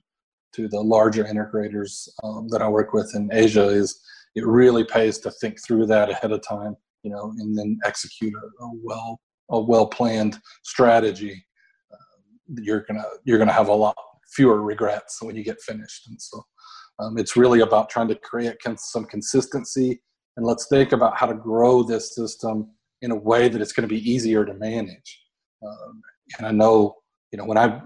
[0.53, 4.01] to the larger integrators um, that I work with in Asia is
[4.35, 8.33] it really pays to think through that ahead of time, you know, and then execute
[8.33, 11.43] a, a well a well planned strategy.
[11.91, 13.95] Uh, you're gonna you're gonna have a lot
[14.35, 16.41] fewer regrets when you get finished, and so
[16.99, 20.01] um, it's really about trying to create some consistency.
[20.37, 22.69] And let's think about how to grow this system
[23.01, 25.21] in a way that it's going to be easier to manage.
[25.65, 26.01] Um,
[26.37, 26.95] and I know,
[27.31, 27.81] you know, when I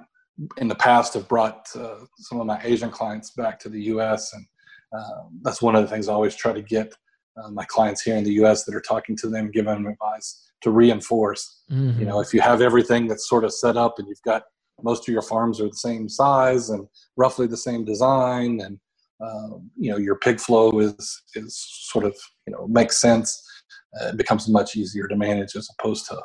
[0.58, 4.34] in the past have brought uh, some of my Asian clients back to the U.S.
[4.34, 4.46] and
[4.94, 6.94] um, that's one of the things I always try to get
[7.42, 8.64] uh, my clients here in the U.S.
[8.66, 11.62] that are talking to them, giving them advice to reinforce.
[11.72, 12.00] Mm-hmm.
[12.00, 14.44] You know, if you have everything that's sort of set up and you've got
[14.84, 18.80] most of your farms are the same size and roughly the same design, and
[19.22, 21.58] um, you know your pig flow is is
[21.92, 23.42] sort of you know makes sense.
[24.00, 26.20] Uh, it becomes much easier to manage as opposed to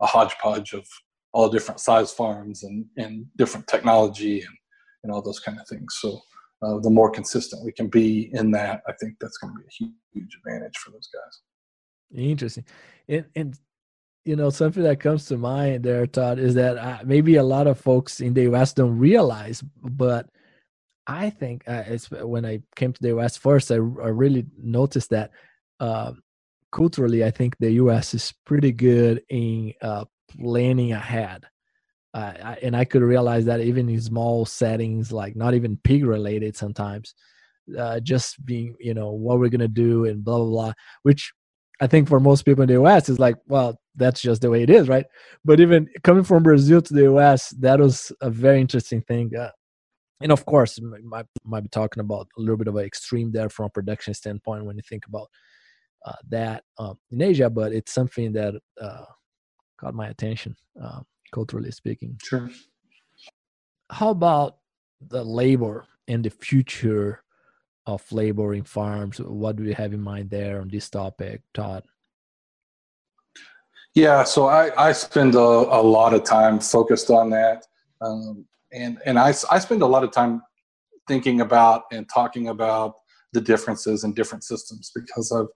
[0.00, 0.86] a hodgepodge of
[1.32, 4.56] all different size farms and, and different technology and,
[5.02, 5.96] and all those kind of things.
[6.00, 6.20] So
[6.62, 9.64] uh, the more consistent we can be in that, I think that's going to be
[9.64, 11.40] a huge, huge advantage for those guys.
[12.18, 12.64] Interesting.
[13.08, 13.58] And, and
[14.24, 17.66] you know, something that comes to mind there, Todd, is that uh, maybe a lot
[17.66, 20.28] of folks in the US don't realize, but
[21.06, 25.10] I think uh, it's when I came to the US first, I, I really noticed
[25.10, 25.30] that
[25.78, 26.12] uh,
[26.72, 31.44] culturally, I think the US is pretty good in uh, planning ahead.
[32.14, 36.04] Uh, I, and I could realize that even in small settings, like not even pig
[36.04, 37.14] related sometimes,
[37.78, 41.32] uh, just being, you know, what we're going to do and blah, blah, blah, which
[41.80, 44.62] I think for most people in the US is like, well, that's just the way
[44.62, 45.04] it is, right?
[45.44, 49.34] But even coming from Brazil to the US, that was a very interesting thing.
[49.36, 49.50] Uh,
[50.20, 50.78] and of course,
[51.14, 54.14] I might be talking about a little bit of an extreme there from a production
[54.14, 55.28] standpoint when you think about
[56.06, 59.04] uh, that um, in Asia, but it's something that uh,
[59.78, 61.00] caught my attention, uh,
[61.32, 62.16] culturally speaking.
[62.22, 62.48] Sure.
[63.90, 64.58] How about
[65.00, 67.22] the labor and the future
[67.86, 69.18] of labor in farms?
[69.18, 71.84] What do you have in mind there on this topic, Todd?
[73.94, 77.64] Yeah, so I, I spend a, a lot of time focused on that.
[78.00, 80.42] Um, and and I, I spend a lot of time
[81.08, 82.94] thinking about and talking about
[83.32, 85.46] the differences in different systems because I've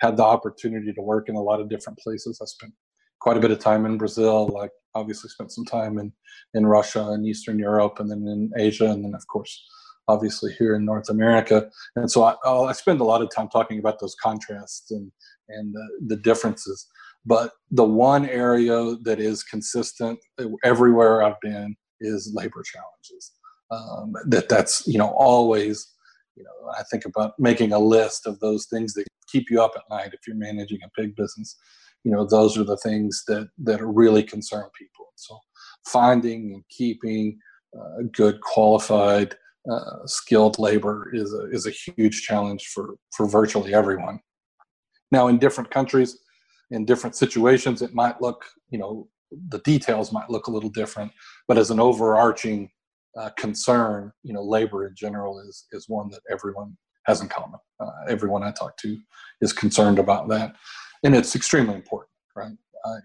[0.00, 2.38] had the opportunity to work in a lot of different places.
[2.42, 2.72] I spent
[3.20, 4.48] quite a bit of time in Brazil.
[4.48, 6.12] Like obviously spent some time in
[6.54, 9.62] in Russia and Eastern Europe, and then in Asia, and then of course
[10.08, 11.70] obviously here in North America.
[11.94, 15.10] And so I, I spend a lot of time talking about those contrasts and
[15.48, 16.86] and the, the differences.
[17.26, 20.18] But the one area that is consistent
[20.64, 23.32] everywhere I've been is labor challenges.
[23.70, 25.86] Um, that that's you know always
[26.36, 29.72] you know I think about making a list of those things that keep you up
[29.76, 31.56] at night if you're managing a big business.
[32.04, 35.06] You know those are the things that that really concern people.
[35.16, 35.38] So
[35.86, 37.38] finding and keeping
[37.78, 39.36] uh, good qualified
[39.70, 44.20] uh, skilled labor is a, is a huge challenge for for virtually everyone.
[45.12, 46.18] Now in different countries
[46.70, 49.08] in different situations it might look you know
[49.48, 51.12] the details might look a little different,
[51.46, 52.70] but as an overarching
[53.16, 57.58] uh, concern, you know, labor in general is is one that everyone has in common.
[57.80, 58.98] Uh, everyone I talk to
[59.40, 60.54] is concerned about that,
[61.04, 62.52] and it's extremely important, right?
[62.84, 62.96] I,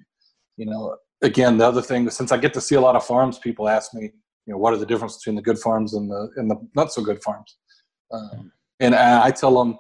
[0.57, 3.39] you know, again, the other thing, since I get to see a lot of farms,
[3.39, 4.11] people ask me,
[4.45, 6.93] you know, what are the difference between the good farms and the and the not
[6.93, 7.57] so good farms?
[8.11, 9.79] Um, and I tell them,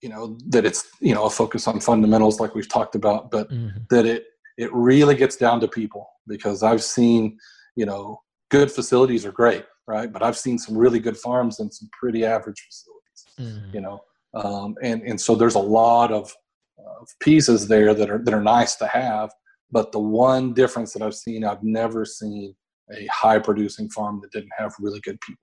[0.00, 3.50] you know, that it's you know a focus on fundamentals like we've talked about, but
[3.50, 3.78] mm-hmm.
[3.90, 4.24] that it
[4.56, 7.38] it really gets down to people because I've seen,
[7.76, 10.12] you know, good facilities are great, right?
[10.12, 13.74] But I've seen some really good farms and some pretty average facilities, mm-hmm.
[13.74, 14.00] you know,
[14.34, 16.32] um, and and so there's a lot of,
[16.78, 19.30] of pieces there that are that are nice to have.
[19.70, 22.54] But the one difference that I've seen, I've never seen
[22.92, 25.42] a high producing farm that didn't have really good people.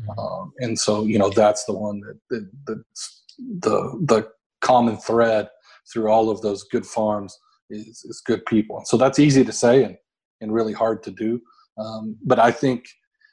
[0.00, 0.18] Mm-hmm.
[0.18, 4.28] Um, and so, you know, that's the one that, that, that's the the
[4.60, 5.48] common thread
[5.92, 7.38] through all of those good farms
[7.70, 8.82] is, is good people.
[8.84, 9.96] So that's easy to say and,
[10.40, 11.40] and really hard to do.
[11.78, 12.86] Um, but I think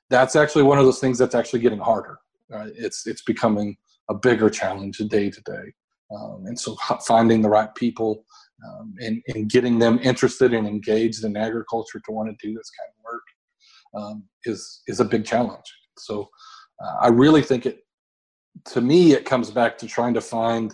[0.10, 2.17] that's actually one of those things that's actually getting harder.
[2.50, 2.71] Right?
[2.76, 3.78] It's it's becoming
[4.10, 5.73] a bigger challenge day to day.
[6.15, 8.23] Um, and so finding the right people
[8.65, 12.71] um, and, and getting them interested and engaged in agriculture to want to do this
[12.80, 13.23] kind of work
[13.95, 15.65] um, is is a big challenge.
[15.97, 16.30] So
[16.84, 17.80] uh, I really think it,
[18.65, 20.73] to me, it comes back to trying to find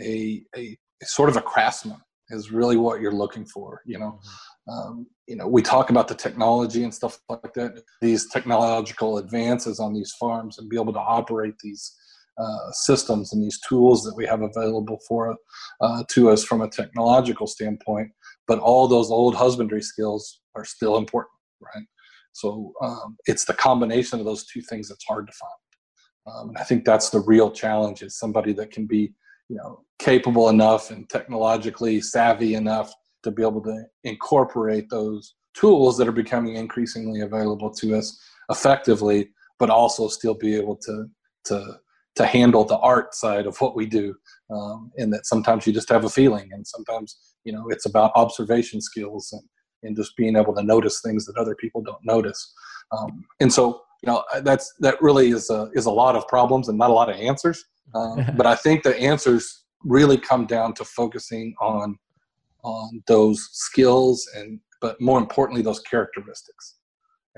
[0.00, 3.80] a, a sort of a craftsman is really what you're looking for.
[3.86, 4.28] You know, mm-hmm.
[4.68, 7.82] Um, you know, we talk about the technology and stuff like that.
[8.00, 11.94] These technological advances on these farms and be able to operate these
[12.38, 15.34] uh, systems and these tools that we have available for
[15.80, 18.10] uh, to us from a technological standpoint.
[18.46, 21.86] But all those old husbandry skills are still important, right?
[22.32, 26.36] So um, it's the combination of those two things that's hard to find.
[26.36, 29.14] Um, and I think that's the real challenge is somebody that can be,
[29.48, 35.96] you know, capable enough and technologically savvy enough to be able to incorporate those tools
[35.96, 38.18] that are becoming increasingly available to us
[38.50, 41.06] effectively, but also still be able to
[41.46, 41.78] to
[42.16, 44.14] to handle the art side of what we do.
[44.50, 48.12] Um, and that sometimes you just have a feeling, and sometimes you know it's about
[48.14, 49.42] observation skills and
[49.82, 52.52] and just being able to notice things that other people don't notice.
[52.92, 56.68] Um, and so, you know, that's that really is a is a lot of problems
[56.68, 57.64] and not a lot of answers.
[57.94, 61.98] Um, but I think the answers really come down to focusing on
[62.66, 66.76] on those skills and, but more importantly, those characteristics.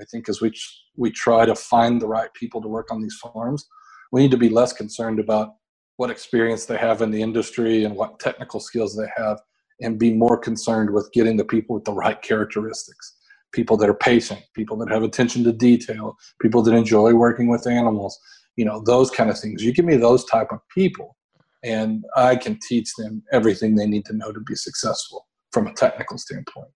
[0.01, 0.51] I think as we
[0.97, 3.65] we try to find the right people to work on these farms,
[4.11, 5.55] we need to be less concerned about
[5.97, 9.39] what experience they have in the industry and what technical skills they have
[9.81, 13.17] and be more concerned with getting the people with the right characteristics
[13.51, 17.67] people that are patient people that have attention to detail people that enjoy working with
[17.67, 18.17] animals
[18.55, 21.17] you know those kind of things you give me those type of people
[21.63, 25.73] and i can teach them everything they need to know to be successful from a
[25.73, 26.69] technical standpoint.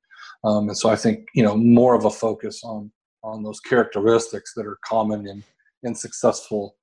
[0.44, 2.92] Um, and so i think you know more of a focus on
[3.24, 5.44] on those characteristics that are common in
[5.84, 6.76] in successful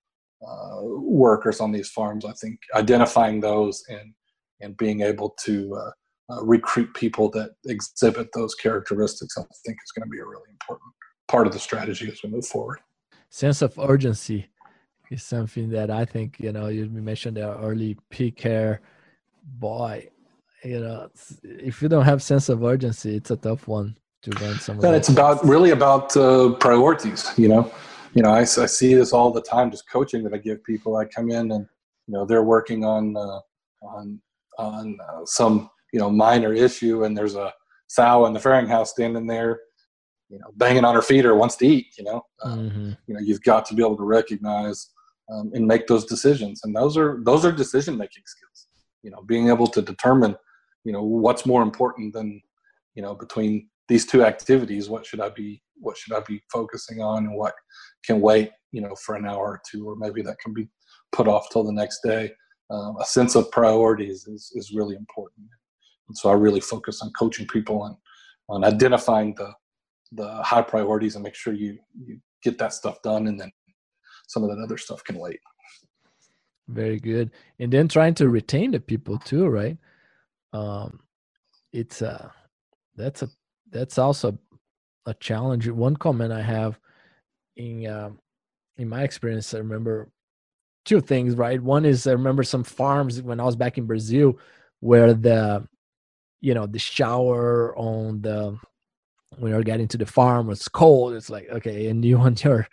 [0.47, 2.25] uh, workers on these farms.
[2.25, 4.15] I think identifying those and
[4.63, 5.91] and being able to uh,
[6.35, 10.51] uh, recruit people that exhibit those characteristics, I think is going to be a really
[10.51, 10.93] important
[11.29, 12.81] part of the strategy as we move forward.
[13.31, 14.49] Sense of urgency
[15.11, 18.81] is something that I think, you know, you mentioned the early pea care.
[19.42, 20.09] Boy,
[20.64, 21.11] you know,
[21.42, 24.83] if you don't have sense of urgency, it's a tough one to run some.
[24.85, 27.73] And it's about really about uh, priorities, you know.
[28.14, 30.96] You know, I, I see this all the time, just coaching that I give people.
[30.96, 31.66] I come in and,
[32.07, 33.40] you know, they're working on, uh,
[33.83, 34.20] on,
[34.59, 37.53] on uh, some you know minor issue and there's a
[37.87, 39.61] sow in the farrowing house standing there
[40.29, 42.92] you know banging on her feet or wants to eat you know uh, mm-hmm.
[43.07, 44.90] you know you've got to be able to recognize
[45.31, 46.61] um, and make those decisions.
[46.64, 48.66] And those are those are decision making skills
[49.03, 50.37] you know being able to determine
[50.85, 52.40] you know what's more important than
[52.95, 54.88] you know between these two activities.
[54.88, 57.27] What should i be what should i be focusing on?
[57.27, 57.55] And what
[58.05, 60.69] can wait you know for an hour or two or maybe that can be
[61.12, 62.33] put off till the next day.
[62.71, 65.45] Um, a sense of priorities is, is really important.
[66.09, 67.97] And so I really focus on coaching people on
[68.49, 69.53] on identifying the
[70.13, 73.50] the high priorities and make sure you you get that stuff done, and then
[74.31, 75.40] some of that other stuff can wait.
[76.68, 77.33] Very good.
[77.58, 79.76] And then trying to retain the people too, right?
[80.52, 81.00] Um,
[81.72, 82.28] it's uh
[82.96, 83.28] that's a
[83.70, 84.38] that's also
[85.06, 85.68] a challenge.
[85.68, 86.78] One comment I have
[87.56, 88.20] in um,
[88.78, 90.08] in my experience, I remember
[90.85, 91.60] two things, right?
[91.60, 94.38] One is I remember some farms when I was back in Brazil
[94.78, 95.66] where the
[96.40, 98.56] you know the shower on the
[99.38, 102.66] when you're getting to the farm it's cold it's like okay and you want your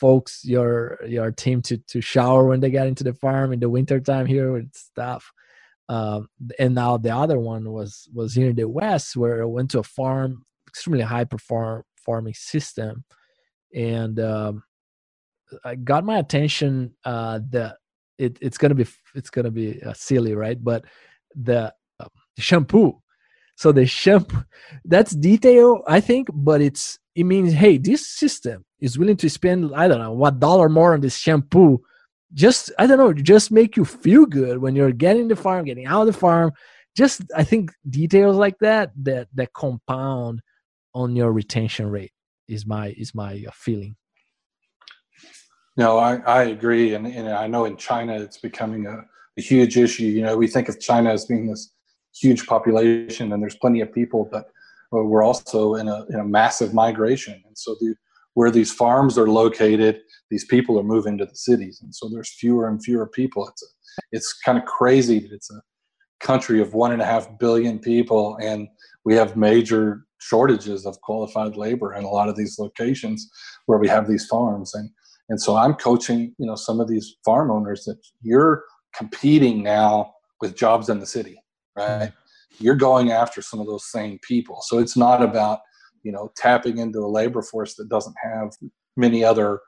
[0.00, 3.68] folks your your team to to shower when they get into the farm in the
[3.68, 5.30] winter time here with stuff
[5.88, 6.28] um,
[6.58, 9.80] and now the other one was was here in the west where i went to
[9.80, 13.04] a farm extremely high perform, farming system,
[13.74, 14.62] and um,
[15.64, 16.94] I got my attention.
[17.04, 17.76] Uh, the
[18.18, 20.62] it, it's gonna be it's gonna be uh, silly, right?
[20.62, 20.84] But
[21.34, 23.00] the, uh, shampoo.
[23.56, 24.44] So the shampoo
[24.84, 29.74] that's detail, I think, but it's it means hey, this system is willing to spend
[29.74, 31.82] I don't know what dollar more on this shampoo.
[32.32, 35.86] Just I don't know, just make you feel good when you're getting the farm, getting
[35.86, 36.52] out of the farm.
[36.96, 40.42] Just I think details like that that that compound
[40.94, 42.12] on your retention rate
[42.48, 43.96] is my is my uh, feeling.
[45.76, 48.98] No, I, I agree, and, and I know in China it's becoming a,
[49.38, 50.04] a huge issue.
[50.04, 51.72] You know, we think of China as being this
[52.14, 54.50] huge population, and there's plenty of people, but
[54.90, 57.94] we're also in a, in a massive migration, and so the,
[58.34, 60.00] where these farms are located,
[60.30, 63.48] these people are moving to the cities, and so there's fewer and fewer people.
[63.48, 63.66] It's a,
[64.12, 65.62] it's kind of crazy that it's a
[66.20, 68.68] country of one and a half billion people, and
[69.04, 73.30] we have major shortages of qualified labor in a lot of these locations
[73.66, 74.74] where we have these farms.
[74.74, 74.90] And
[75.30, 78.64] and so i'm coaching you know some of these farm owners that you're
[78.94, 81.40] competing now with jobs in the city
[81.76, 82.08] right?
[82.08, 82.64] Mm-hmm.
[82.64, 84.60] You're going after some of those same people.
[84.62, 85.60] So it's not about
[86.02, 88.50] you know tapping into a labor force that doesn't have
[88.96, 89.60] many other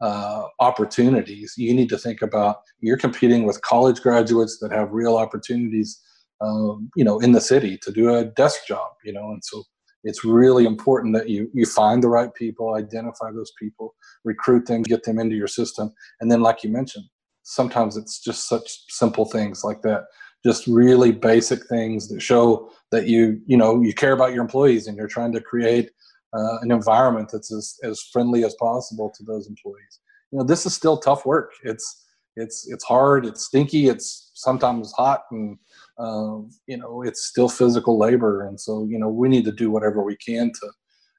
[0.00, 1.54] uh, opportunities.
[1.56, 6.00] You need to think about you're competing with college graduates that have real opportunities
[6.40, 9.62] um, you know in the city to do a desk job you know and so
[10.04, 14.82] it's really important that you you find the right people identify those people recruit them
[14.82, 15.92] get them into your system.
[16.20, 17.04] And then like you mentioned
[17.42, 20.04] sometimes it's just such simple things like that
[20.44, 24.86] just really basic things that show that you you know you care about your employees
[24.86, 25.90] and you're trying to create
[26.32, 30.00] uh, an environment that's as, as friendly as possible to those employees.
[30.30, 31.52] You know this is still tough work.
[31.64, 35.58] It's it's it's hard it's stinky it's sometimes hot and
[35.98, 38.46] um, you know it's still physical labor.
[38.46, 40.72] And so you know we need to do whatever we can to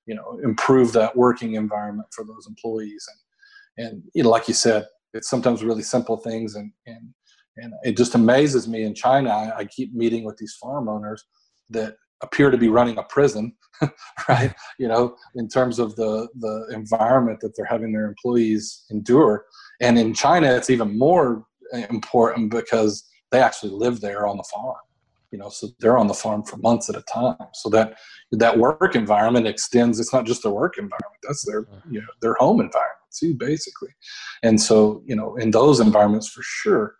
[0.07, 3.05] you know improve that working environment for those employees.
[3.77, 7.13] And and you know like you said it's sometimes really simple things and and
[7.57, 11.23] and it just amazes me in china i, I keep meeting with these farm owners
[11.69, 13.53] that appear to be running a prison
[14.29, 14.53] right?
[14.77, 19.45] You know in terms of the the environment that they're having their employees endure.
[19.79, 21.45] And in china it's even more
[21.89, 24.75] important because they actually live there on the farm
[25.31, 27.47] you know so they're on the farm for months at a time.
[27.53, 27.97] So that
[28.31, 32.35] that work environment extends it's not just their work environment that's their you know their
[32.35, 33.89] home environment too basically.
[34.43, 36.95] And so you know in those environments for sure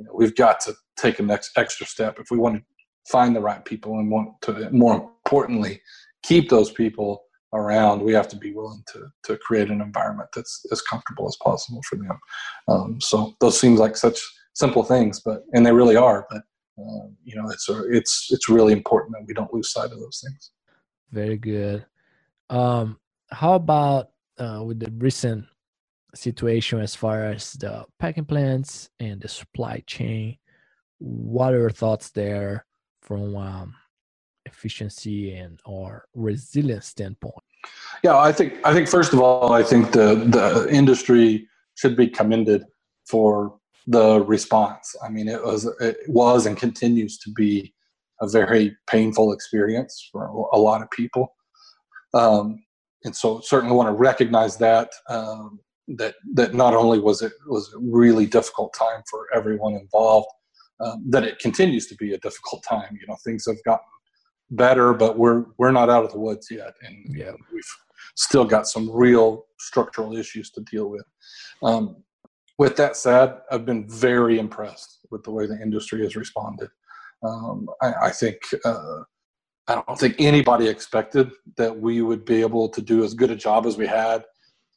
[0.00, 2.62] you know we've got to take a next extra step if we want to
[3.08, 5.80] find the right people and want to more importantly
[6.22, 7.22] keep those people
[7.52, 11.36] around we have to be willing to to create an environment that's as comfortable as
[11.42, 12.18] possible for them
[12.68, 14.20] um, so those seem like such
[14.54, 16.26] simple things, but and they really are.
[16.30, 16.42] But
[16.78, 20.22] uh, you know, it's it's it's really important that we don't lose sight of those
[20.24, 20.50] things.
[21.10, 21.84] Very good.
[22.48, 22.98] Um,
[23.30, 25.46] how about uh, with the recent
[26.14, 30.36] situation as far as the packing plants and the supply chain?
[30.98, 32.66] What are your thoughts there
[33.02, 33.74] from um,
[34.46, 37.42] efficiency and or resilience standpoint?
[38.02, 42.08] Yeah, I think I think first of all, I think the the industry should be
[42.08, 42.64] commended
[43.06, 44.94] for the response.
[45.04, 47.74] I mean, it was it was and continues to be
[48.20, 51.34] a very painful experience for a lot of people,
[52.14, 52.62] um,
[53.04, 55.60] and so certainly want to recognize that um,
[55.96, 60.28] that that not only was it was a really difficult time for everyone involved,
[60.80, 62.96] um, that it continues to be a difficult time.
[63.00, 63.86] You know, things have gotten
[64.50, 67.32] better, but we're we're not out of the woods yet, and yeah.
[67.52, 67.62] we've
[68.16, 71.04] still got some real structural issues to deal with.
[71.62, 71.96] Um,
[72.58, 76.68] with that said, I've been very impressed with the way the industry has responded.
[77.26, 79.00] Um, I, I, think uh,
[79.68, 83.36] I don't think anybody expected that we would be able to do as good a
[83.36, 84.24] job as we had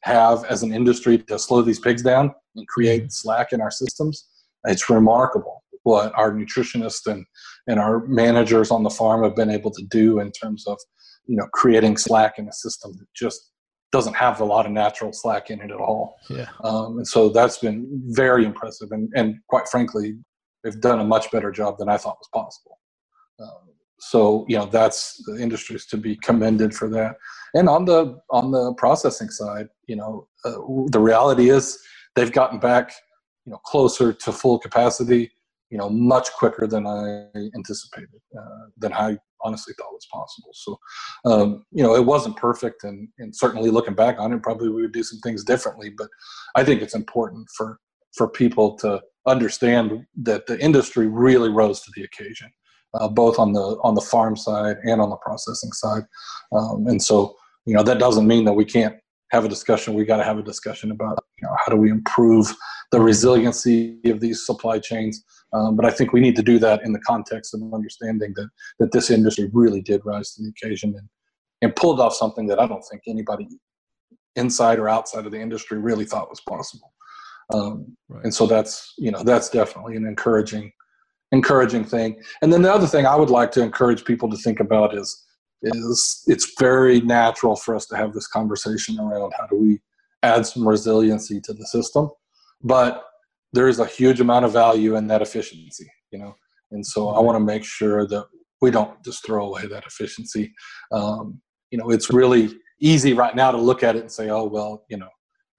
[0.04, 3.10] have as an industry to slow these pigs down and create mm-hmm.
[3.10, 4.28] slack in our systems.
[4.64, 7.26] It's remarkable what our nutritionists and,
[7.66, 10.78] and our managers on the farm have been able to do in terms of
[11.26, 13.50] you know creating slack in a system that just
[13.92, 16.16] doesn't have a lot of natural slack in it at all.
[16.28, 16.48] Yeah.
[16.64, 18.88] Um, and so that's been very impressive.
[18.90, 20.16] And, and quite frankly,
[20.64, 22.80] they've done a much better job than I thought was possible.
[23.38, 23.68] Um,
[24.00, 27.14] so, you know, that's the industries to be commended for that.
[27.54, 30.58] And on the, on the processing side, you know, uh,
[30.90, 31.78] the reality is
[32.14, 32.92] they've gotten back,
[33.46, 35.30] you know, closer to full capacity,
[35.70, 37.26] you know, much quicker than I
[37.56, 40.52] anticipated, uh, than I honestly thought was possible.
[40.54, 40.78] So,
[41.30, 44.82] um, you know, it wasn't perfect, and, and certainly looking back on it, probably we
[44.82, 45.90] would do some things differently.
[45.96, 46.08] But
[46.54, 47.78] I think it's important for
[48.16, 52.50] for people to understand that the industry really rose to the occasion.
[52.94, 56.02] uh, both on the on the farm side and on the processing side.
[56.52, 57.36] Um, and so,
[57.66, 58.96] you know, that doesn't mean that we can't
[59.30, 59.94] have a discussion.
[59.94, 62.54] We got to have a discussion about you know how do we improve
[62.92, 65.24] the resiliency of these supply chains.
[65.52, 68.48] Um, but I think we need to do that in the context of understanding that
[68.78, 71.08] that this industry really did rise to the occasion and
[71.62, 73.48] and pulled off something that I don't think anybody
[74.36, 76.92] inside or outside of the industry really thought was possible.
[77.52, 78.24] Um, right.
[78.24, 80.70] And so that's you know that's definitely an encouraging
[81.32, 82.22] encouraging thing.
[82.42, 85.24] And then the other thing I would like to encourage people to think about is
[85.64, 89.80] is it's very natural for us to have this conversation around how do we
[90.22, 92.10] add some resiliency to the system,
[92.62, 93.04] but
[93.52, 96.34] there is a huge amount of value in that efficiency, you know.
[96.72, 98.26] And so I want to make sure that
[98.60, 100.52] we don't just throw away that efficiency.
[100.92, 101.40] Um,
[101.70, 102.50] you know, it's really
[102.80, 105.08] easy right now to look at it and say, oh well, you know,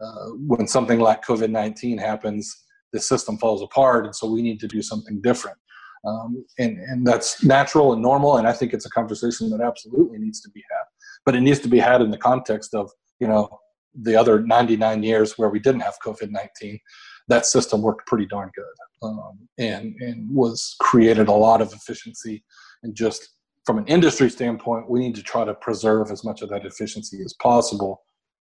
[0.01, 4.59] uh, when something like COVID nineteen happens, the system falls apart, and so we need
[4.59, 5.57] to do something different.
[6.05, 8.37] Um, and, and that's natural and normal.
[8.37, 10.83] And I think it's a conversation that absolutely needs to be had.
[11.25, 13.59] But it needs to be had in the context of, you know,
[13.99, 16.79] the other 99 years where we didn't have COVID 19.
[17.27, 22.43] That system worked pretty darn good um, and, and was created a lot of efficiency.
[22.83, 23.29] And just
[23.65, 27.21] from an industry standpoint, we need to try to preserve as much of that efficiency
[27.25, 28.04] as possible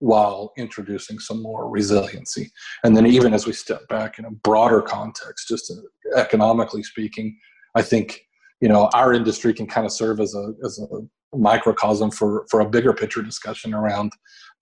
[0.01, 2.51] while introducing some more resiliency.
[2.85, 5.73] And then, even as we step back in a broader context, just
[6.17, 7.39] economically speaking,
[7.75, 8.23] I think
[8.61, 12.61] you know our industry can kind of serve as a as a microcosm for for
[12.61, 14.13] a bigger picture discussion around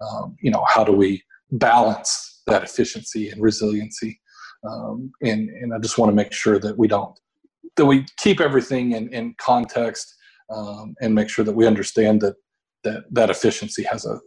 [0.01, 1.23] um, you know how do we
[1.53, 4.21] balance that efficiency and resiliency.
[4.69, 7.19] Um, and and I just want to make sure that we don't
[7.77, 10.13] that we keep everything in, in context
[10.51, 12.35] um, and make sure that we understand that
[12.83, 14.19] that that efficiency has a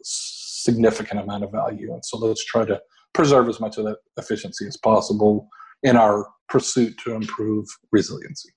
[0.64, 1.94] significant amount of value.
[1.94, 2.80] And so let's try to
[3.14, 5.48] preserve as much of that efficiency as possible
[5.84, 8.50] in our pursuit to improve resiliency.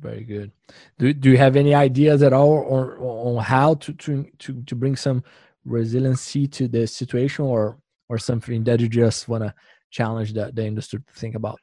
[0.00, 0.50] Very good.
[0.98, 4.74] Do, do you have any ideas at all or, on how to, to, to, to
[4.74, 5.22] bring some
[5.64, 7.78] resiliency to the situation or,
[8.08, 9.54] or something that you just want to
[9.90, 11.58] challenge the, the industry to think about?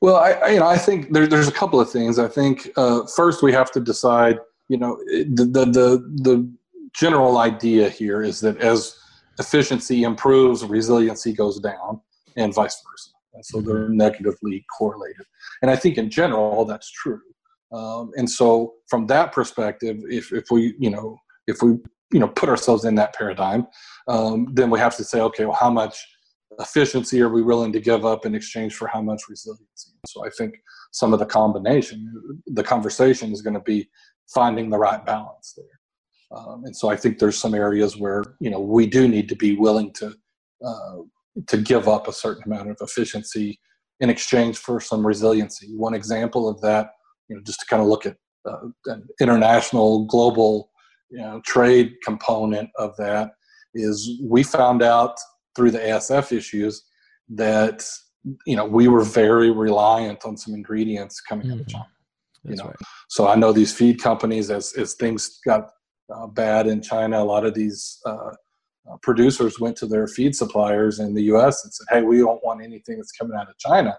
[0.00, 2.18] Well, I, I, you know, I think there, there's a couple of things.
[2.18, 4.38] I think uh, first we have to decide,
[4.68, 5.88] you know, the, the, the,
[6.22, 6.52] the
[6.94, 8.96] general idea here is that as
[9.38, 12.00] efficiency improves, resiliency goes down,
[12.36, 13.10] and vice versa.
[13.34, 15.26] And so they're negatively correlated.
[15.62, 17.20] And I think in general that's true.
[17.72, 21.16] Um, and so from that perspective, if, if we, you know,
[21.46, 21.78] if we,
[22.12, 23.66] you know, put ourselves in that paradigm,
[24.08, 26.06] um, then we have to say, okay, well, how much
[26.58, 29.92] efficiency are we willing to give up in exchange for how much resiliency?
[30.06, 30.54] So I think
[30.92, 33.90] some of the combination, the conversation is going to be
[34.32, 35.77] finding the right balance there.
[36.30, 39.36] Um, and so I think there's some areas where you know we do need to
[39.36, 40.14] be willing to
[40.64, 40.96] uh,
[41.46, 43.60] to give up a certain amount of efficiency
[44.00, 45.74] in exchange for some resiliency.
[45.74, 46.90] One example of that,
[47.28, 48.16] you know, just to kind of look at
[48.46, 50.70] uh, an international global
[51.10, 53.32] you know, trade component of that
[53.74, 55.16] is we found out
[55.56, 56.84] through the ASF issues
[57.30, 57.86] that
[58.46, 61.54] you know we were very reliant on some ingredients coming mm-hmm.
[61.54, 61.76] out of mm-hmm.
[61.76, 61.88] China.
[62.44, 62.76] You know, right.
[63.08, 65.70] so I know these feed companies as as things got
[66.14, 67.22] uh, bad in China.
[67.22, 68.30] A lot of these uh,
[68.90, 71.64] uh, producers went to their feed suppliers in the U.S.
[71.64, 73.96] and said, "Hey, we don't want anything that's coming out of China,"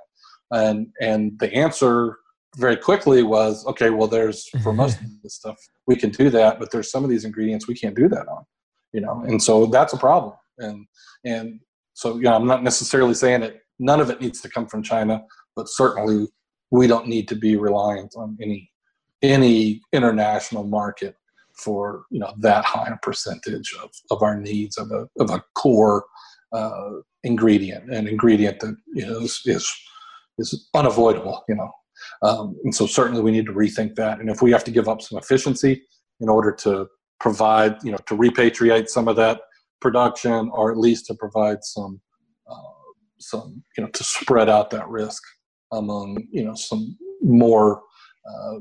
[0.51, 2.17] and and the answer
[2.57, 5.57] very quickly was, "Okay, well, there's for most of this stuff
[5.87, 8.43] we can do that, but there's some of these ingredients we can't do that on."
[8.93, 10.33] You know, and so that's a problem.
[10.57, 10.85] And
[11.25, 11.59] and
[11.93, 14.83] so you know, I'm not necessarily saying that none of it needs to come from
[14.83, 15.23] China,
[15.55, 16.27] but certainly
[16.71, 18.71] we don't need to be reliant on any
[19.21, 21.15] any international market
[21.59, 25.43] for you know that high a percentage of, of our needs of a, of a
[25.55, 26.05] core
[26.53, 26.91] uh,
[27.23, 29.71] ingredient, an ingredient that you know, is, is,
[30.37, 31.43] is unavoidable.
[31.47, 31.71] You know,
[32.21, 34.19] um, and so certainly we need to rethink that.
[34.19, 35.83] And if we have to give up some efficiency
[36.19, 36.87] in order to
[37.19, 39.41] provide, you know, to repatriate some of that
[39.81, 42.01] production, or at least to provide some
[42.49, 42.79] uh,
[43.19, 45.21] some you know to spread out that risk
[45.71, 47.81] among you know some more
[48.29, 48.59] uh,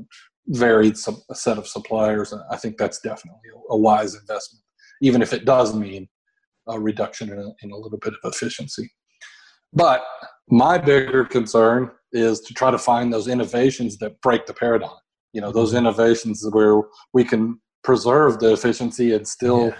[0.49, 2.33] varied set of suppliers.
[2.51, 4.63] I think that's definitely a, a, wise investment,
[5.01, 6.07] even if it does mean
[6.67, 8.91] a reduction in a, in a little bit of efficiency.
[9.73, 10.03] But
[10.49, 14.89] my bigger concern is to try to find those innovations that break the paradigm.
[15.33, 16.81] You know, those innovations where
[17.13, 19.75] we can preserve the efficiency and still, yeah.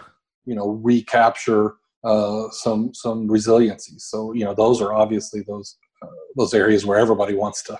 [0.45, 3.95] you know, recapture uh, some some resiliency.
[3.97, 6.07] So you know, those are obviously those uh,
[6.37, 7.79] those areas where everybody wants to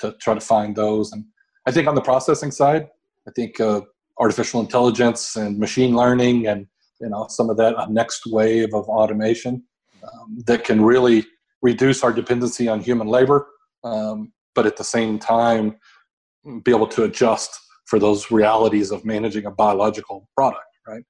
[0.00, 1.24] to try to find those and
[1.70, 2.88] I think on the processing side,
[3.28, 3.82] I think uh,
[4.18, 6.66] artificial intelligence and machine learning and
[7.00, 9.62] you know some of that next wave of automation
[10.02, 11.24] um, that can really
[11.62, 13.46] reduce our dependency on human labor,
[13.84, 15.76] um, but at the same time
[16.64, 17.56] be able to adjust
[17.86, 21.04] for those realities of managing a biological product, right?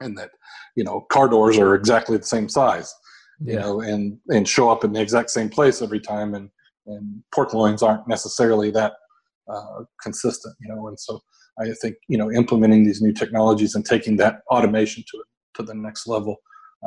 [0.00, 0.30] And that
[0.76, 2.90] you know car doors are exactly the same size,
[3.38, 3.60] you yeah.
[3.60, 6.48] know, and and show up in the exact same place every time, and
[6.86, 8.94] and pork loins aren't necessarily that
[9.52, 11.20] uh, consistent, you know, and so
[11.60, 15.24] I think you know implementing these new technologies and taking that automation to
[15.54, 16.36] to the next level,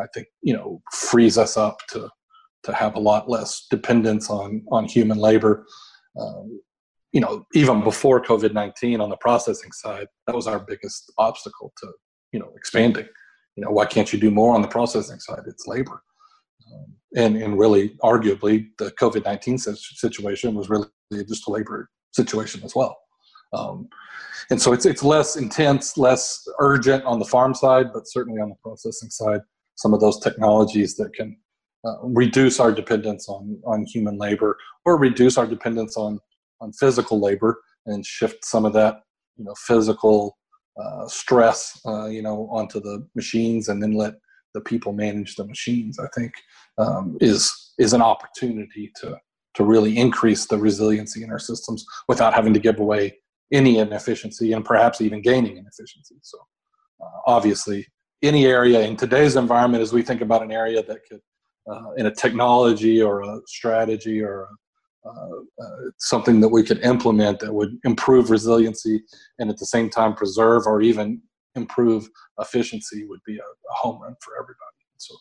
[0.01, 2.09] I think you know frees us up to
[2.63, 5.65] to have a lot less dependence on on human labor.
[6.19, 6.59] Um,
[7.13, 11.71] you know, even before COVID nineteen, on the processing side, that was our biggest obstacle
[11.77, 11.87] to
[12.33, 13.07] you know expanding.
[13.55, 15.43] You know, why can't you do more on the processing side?
[15.47, 16.03] It's labor,
[16.73, 22.61] um, and and really, arguably, the COVID nineteen situation was really just a labor situation
[22.63, 22.97] as well.
[23.53, 23.89] Um,
[24.49, 28.49] and so it's it's less intense, less urgent on the farm side, but certainly on
[28.49, 29.41] the processing side,
[29.75, 31.37] some of those technologies that can
[31.85, 36.19] uh, reduce our dependence on on human labor or reduce our dependence on
[36.61, 39.01] on physical labor and shift some of that
[39.37, 40.37] you know physical
[40.81, 44.15] uh, stress uh, you know onto the machines and then let
[44.53, 46.33] the people manage the machines i think
[46.77, 49.17] um, is is an opportunity to
[49.57, 53.17] to really increase the resiliency in our systems without having to give away
[53.51, 56.15] any inefficiency and perhaps even gaining inefficiency.
[56.21, 56.37] So,
[57.01, 57.87] uh, obviously,
[58.21, 61.21] any area in today's environment, as we think about an area that could,
[61.71, 64.47] uh, in a technology or a strategy or
[65.05, 69.01] uh, uh, something that we could implement that would improve resiliency
[69.39, 71.19] and at the same time preserve or even
[71.55, 72.07] improve
[72.39, 74.77] efficiency would be a, a home run for everybody.
[74.97, 75.15] So,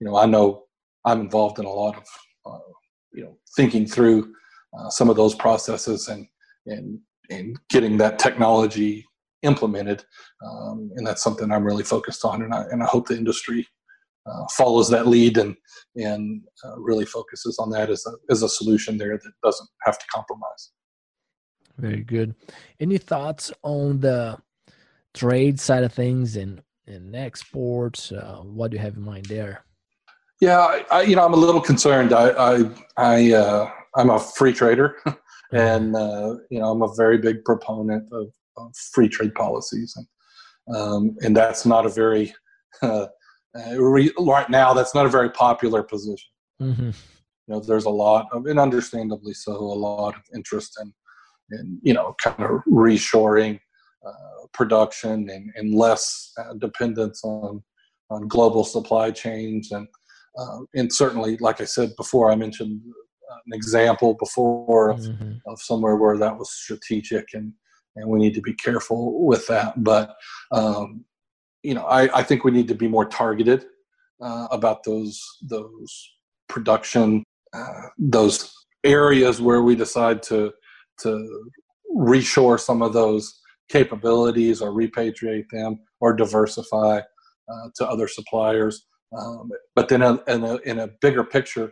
[0.00, 0.64] you know, I know
[1.04, 2.04] I'm involved in a lot of,
[2.46, 2.72] uh,
[3.14, 4.32] you know, thinking through
[4.78, 6.26] uh, some of those processes and
[6.66, 6.98] and
[7.30, 9.04] and getting that technology
[9.42, 10.04] implemented.
[10.44, 12.42] Um, and that's something I'm really focused on.
[12.42, 13.66] And I, and I hope the industry
[14.26, 15.56] uh, follows that lead and,
[15.96, 19.98] and uh, really focuses on that as a, as a solution there that doesn't have
[19.98, 20.70] to compromise.
[21.78, 22.34] Very good.
[22.78, 24.38] Any thoughts on the
[25.14, 28.12] trade side of things and, and exports?
[28.12, 29.64] Uh, what do you have in mind there?
[30.42, 32.12] Yeah, I, I, you know, I'm a little concerned.
[32.12, 34.96] I, I, I uh, I'm a free trader,
[35.52, 38.26] and uh, you know I'm a very big proponent of,
[38.56, 42.34] of free trade policies, and um, and that's not a very
[42.82, 43.06] uh,
[43.76, 46.30] re- right now that's not a very popular position.
[46.60, 46.90] Mm-hmm.
[46.90, 46.92] You
[47.46, 50.92] know, there's a lot of, and understandably so, a lot of interest in
[51.56, 53.60] in you know kind of reshoring
[54.04, 57.62] uh, production and, and less uh, dependence on
[58.10, 59.86] on global supply chains and
[60.38, 62.80] uh, and certainly, like I said before, I mentioned
[63.46, 65.32] an example before of, mm-hmm.
[65.46, 67.52] of somewhere where that was strategic and
[67.96, 70.14] and we need to be careful with that but
[70.52, 71.04] um,
[71.62, 73.66] you know I, I think we need to be more targeted
[74.20, 76.10] uh, about those those
[76.48, 77.24] production
[77.54, 78.52] uh, those
[78.84, 80.52] areas where we decide to
[81.00, 81.50] to
[81.96, 88.86] reshore some of those capabilities or repatriate them or diversify uh, to other suppliers
[89.16, 91.70] um, but then in a, in a bigger picture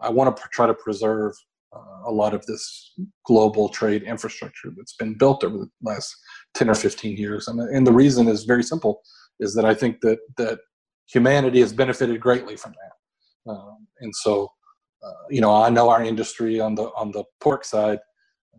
[0.00, 1.32] I want to try to preserve
[1.74, 2.92] uh, a lot of this
[3.24, 6.14] global trade infrastructure that's been built over the last
[6.54, 7.48] 10 or 15 years.
[7.48, 9.00] And, and the reason is very simple,
[9.40, 10.60] is that I think that, that
[11.06, 13.52] humanity has benefited greatly from that.
[13.52, 14.50] Um, and so,
[15.04, 17.98] uh, you know, I know our industry on the, on the pork side,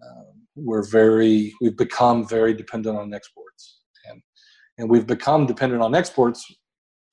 [0.01, 0.23] uh,
[0.55, 3.81] we're very, we've become very dependent on exports.
[4.09, 4.21] And,
[4.77, 6.45] and we've become dependent on exports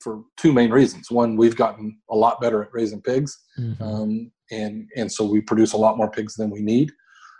[0.03, 1.11] for two main reasons.
[1.11, 3.82] One, we've gotten a lot better at raising pigs, mm-hmm.
[3.82, 6.92] um, and and so we produce a lot more pigs than we need.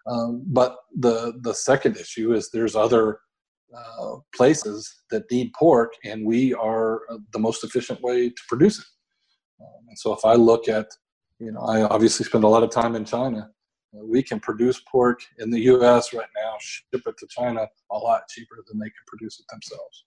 [0.07, 3.21] Um, but the the second issue is there's other
[3.77, 7.01] uh, places that need pork, and we are
[7.33, 8.87] the most efficient way to produce it.
[9.61, 10.87] Um, and so if I look at,
[11.39, 13.51] you know, I obviously spend a lot of time in China.
[13.95, 16.15] We can produce pork in the U.S.
[16.15, 20.05] right now, ship it to China a lot cheaper than they can produce it themselves.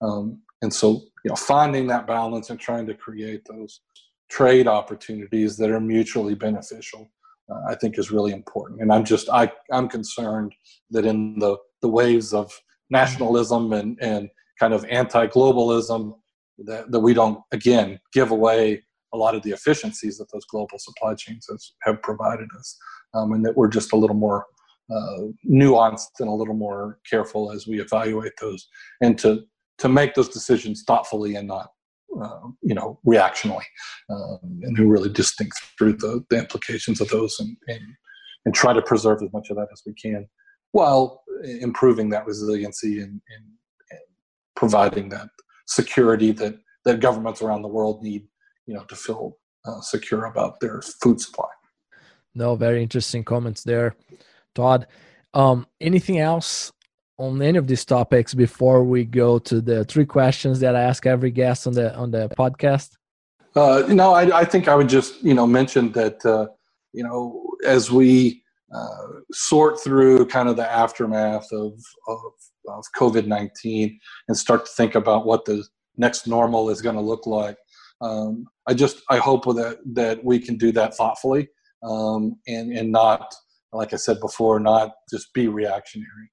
[0.00, 3.80] Um, and so, you know, finding that balance and trying to create those
[4.30, 7.10] trade opportunities that are mutually beneficial,
[7.50, 8.80] uh, I think is really important.
[8.80, 10.54] And I'm just, I, I'm concerned
[10.90, 12.52] that in the, the waves of
[12.90, 16.14] nationalism and, and kind of anti-globalism,
[16.58, 20.78] that, that we don't, again, give away a lot of the efficiencies that those global
[20.78, 22.76] supply chains has, have provided us.
[23.14, 24.46] Um, and that we're just a little more
[24.90, 28.68] uh, nuanced and a little more careful as we evaluate those
[29.00, 29.44] and to
[29.78, 31.70] to make those decisions thoughtfully and not
[32.22, 33.64] uh, you know reactionally
[34.10, 37.82] um, and who really just think through the, the implications of those and, and,
[38.44, 40.26] and try to preserve as much of that as we can
[40.72, 41.22] while
[41.60, 43.44] improving that resiliency and, and,
[43.90, 44.00] and
[44.56, 45.28] providing that
[45.66, 48.26] security that that governments around the world need
[48.66, 51.48] you know to feel uh, secure about their food supply.
[52.34, 53.96] No very interesting comments there
[54.54, 54.86] todd.
[55.32, 56.72] Um, anything else
[57.18, 61.06] on any of these topics before we go to the three questions that I ask
[61.06, 62.96] every guest on the on the podcast?
[63.54, 66.46] Uh, know, I, I think I would just you know mention that uh,
[66.92, 68.42] you know as we
[68.74, 71.72] uh, sort through kind of the aftermath of
[72.08, 72.18] of,
[72.68, 73.98] of COVID nineteen
[74.28, 75.64] and start to think about what the
[75.96, 77.56] next normal is going to look like.
[78.00, 81.48] Um, I just I hope that that we can do that thoughtfully
[81.84, 83.32] um, and and not
[83.72, 86.30] like I said before, not just be reactionary.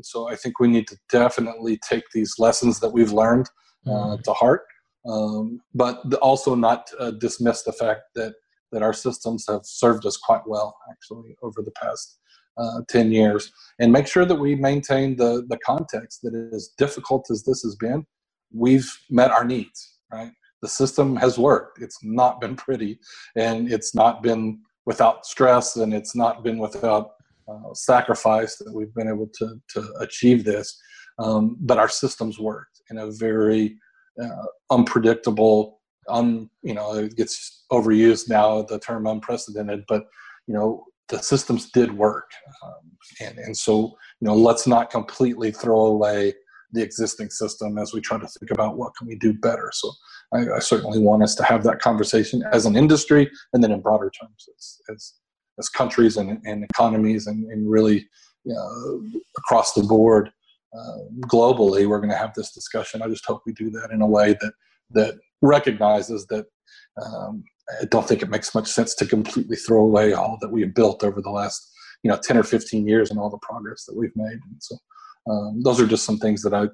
[0.00, 3.50] And so I think we need to definitely take these lessons that we've learned
[3.86, 4.22] uh, mm-hmm.
[4.22, 4.62] to heart,
[5.06, 8.32] um, but also not uh, dismiss the fact that
[8.72, 12.18] that our systems have served us quite well actually over the past
[12.56, 13.52] uh, 10 years.
[13.78, 17.74] And make sure that we maintain the, the context that as difficult as this has
[17.76, 18.06] been
[18.52, 20.32] we've met our needs right?
[20.62, 21.80] The system has worked.
[21.80, 22.98] It's not been pretty
[23.36, 27.12] and it's not been without stress and it's not been without
[27.50, 30.78] uh, sacrifice that we've been able to, to achieve this.
[31.18, 33.76] Um, but our systems worked in a very
[34.22, 40.04] uh, unpredictable, un, you know, it gets overused now, the term unprecedented, but,
[40.46, 42.30] you know, the systems did work.
[42.64, 42.90] Um,
[43.20, 46.34] and, and so, you know, let's not completely throw away
[46.72, 49.70] the existing system as we try to think about what can we do better.
[49.74, 49.92] So
[50.32, 53.80] I, I certainly want us to have that conversation as an industry and then in
[53.80, 55.14] broader terms as, as
[55.60, 58.08] as countries and, and economies and, and really
[58.44, 60.32] you know, across the board
[60.76, 63.02] uh, globally, we're going to have this discussion.
[63.02, 64.52] I just hope we do that in a way that
[64.90, 66.46] that recognizes that.
[67.00, 67.44] Um,
[67.80, 70.74] I don't think it makes much sense to completely throw away all that we have
[70.74, 71.70] built over the last,
[72.02, 74.32] you know, 10 or 15 years and all the progress that we've made.
[74.32, 74.76] And so,
[75.30, 76.66] um, those are just some things that I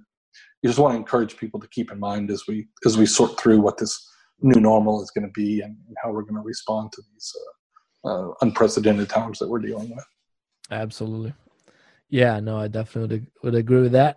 [0.65, 3.61] just want to encourage people to keep in mind as we as we sort through
[3.61, 4.09] what this
[4.41, 7.33] new normal is going to be and, and how we're going to respond to these
[7.37, 7.53] uh,
[8.06, 10.06] uh, unprecedented times that we're dealing with.
[10.70, 11.34] Absolutely.
[12.10, 14.16] Yeah, no, I definitely would agree with that.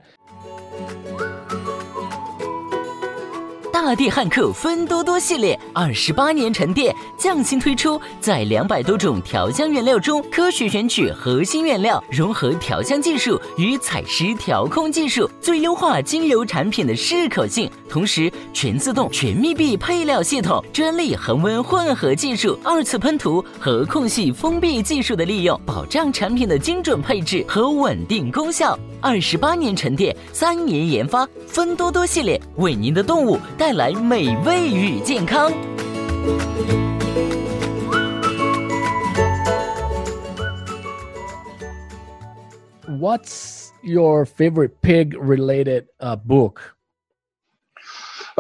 [3.73, 17.71] 大地汉克芬多多系列二十八年沉淀，匠心推出，在两百多种调香原料中，科学选取核心原料，融合调香技术与采湿调控技术，最优化精油产品的适口性。
[17.90, 28.78] 同时，全自动、全密闭配料系统、专利恒温混合技术、二次喷涂和空隙封闭技术的利用，保障产品的精准配置和稳定功效。
[29.02, 35.52] 二十八年沉淀，三年研发，芬多多系列为您的动物带来美味与健康。
[42.88, 46.79] What's your favorite pig-related uh, book?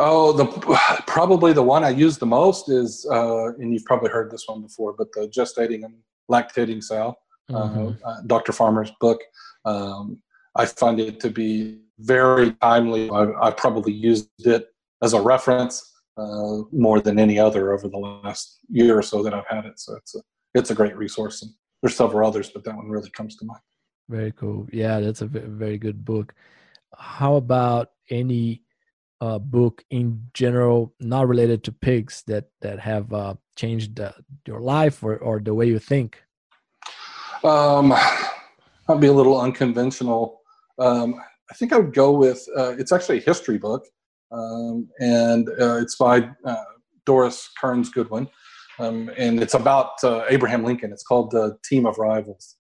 [0.02, 0.45] Oh, the
[1.08, 4.62] probably the one I use the most is, uh, and you've probably heard this one
[4.62, 5.95] before, but the gestating and
[6.32, 7.16] lactating sow,
[7.50, 8.08] uh, mm-hmm.
[8.08, 8.54] uh, Dr.
[8.54, 9.20] Farmer's book.
[9.66, 10.22] Um,
[10.56, 13.10] I find it to be very timely.
[13.10, 14.68] I've, I've probably used it
[15.02, 19.34] as a reference uh, more than any other over the last year or so that
[19.34, 19.80] I've had it.
[19.80, 20.22] So it's a
[20.56, 23.62] it's a great resource, and there's several others, but that one really comes to mind.
[24.08, 24.66] Very cool.
[24.72, 26.34] Yeah, that's a very good book.
[26.97, 28.64] How about any
[29.22, 34.11] uh, book in general, not related to pigs, that that have uh, changed uh,
[34.45, 36.24] your life or or the way you think?
[37.43, 37.93] Um,
[38.88, 40.39] I'd be a little unconventional
[40.80, 41.15] um,
[41.51, 43.86] I think I would go with uh, it's actually a history book,
[44.32, 46.63] um, and uh, it's by uh,
[47.05, 48.28] Doris Kearns Goodwin,
[48.80, 49.91] um, and it's about
[50.30, 50.91] Abraham Lincoln.
[50.91, 52.55] It's called the Team of Rivals,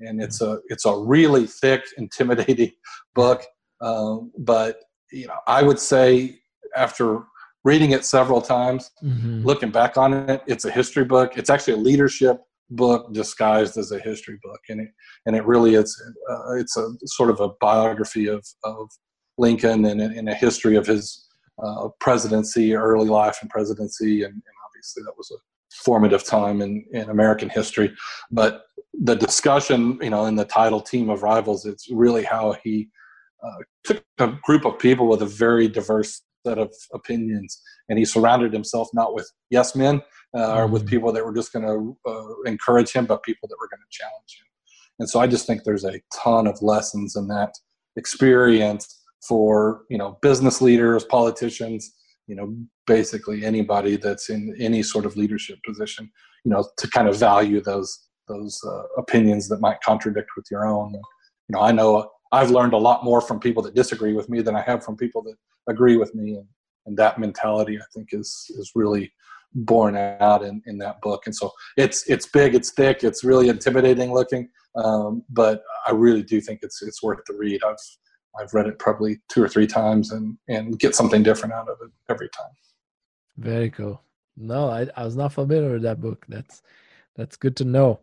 [0.00, 2.72] and it's a it's a really thick, intimidating
[3.14, 3.44] book.
[3.80, 4.76] But
[5.12, 6.38] you know, I would say
[6.76, 7.22] after
[7.64, 9.42] reading it several times, mm-hmm.
[9.44, 11.36] looking back on it, it's a history book.
[11.36, 12.40] It's actually a leadership
[12.70, 14.88] book disguised as a history book, and it
[15.26, 16.00] and it really is
[16.30, 18.90] uh, it's a sort of a biography of of
[19.38, 21.28] Lincoln and, and a history of his
[21.62, 25.38] uh, presidency, early life and presidency, and, and, obviously that was a
[25.84, 27.92] formative time in, in American history.
[28.30, 32.88] But the discussion, you know, in the title "Team of Rivals," it's really how he
[33.84, 38.52] took a group of people with a very diverse set of opinions, and he surrounded
[38.52, 40.02] himself not with yes men,
[40.36, 40.90] uh, or with mm-hmm.
[40.90, 43.90] people that were just going to uh, encourage him, but people that were going to
[43.90, 44.46] challenge him.
[44.98, 47.52] And so I just think there's a ton of lessons in that
[47.96, 51.92] experience for you know business leaders, politicians,
[52.26, 52.54] you know
[52.86, 56.10] basically anybody that's in any sort of leadership position,
[56.44, 60.66] you know to kind of value those those uh, opinions that might contradict with your
[60.66, 60.92] own.
[60.92, 61.00] You
[61.50, 64.56] know I know I've learned a lot more from people that disagree with me than
[64.56, 65.36] I have from people that
[65.68, 66.46] agree with me, and,
[66.86, 69.12] and that mentality I think is is really
[69.54, 71.22] borne out in, in that book.
[71.26, 76.22] And so it's it's big, it's thick, it's really intimidating looking, um, but I really
[76.22, 77.62] do think it's it's worth the read.
[77.64, 77.76] I've
[78.38, 81.78] I've read it probably two or three times and and get something different out of
[81.82, 82.52] it every time.
[83.36, 84.00] Very cool.
[84.36, 86.26] No, I, I was not familiar with that book.
[86.28, 86.62] That's
[87.16, 88.00] that's good to know.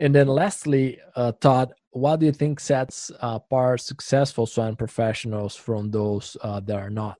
[0.00, 5.90] And then lastly, uh, Todd, what do you think sets apart successful swine professionals from
[5.90, 7.18] those uh, that are not?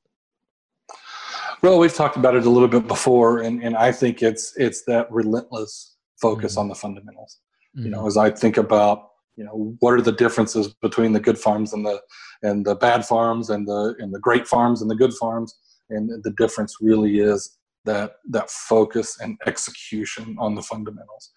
[1.63, 4.83] Well, we've talked about it a little bit before, and, and I think it's it's
[4.85, 6.61] that relentless focus mm-hmm.
[6.61, 7.39] on the fundamentals.
[7.77, 7.85] Mm-hmm.
[7.85, 8.07] You know, mm-hmm.
[8.09, 11.85] as I think about you know what are the differences between the good farms and
[11.85, 12.01] the
[12.43, 15.55] and the bad farms and the and the great farms and the good farms,
[15.91, 21.31] and the difference really is that that focus and execution on the fundamentals.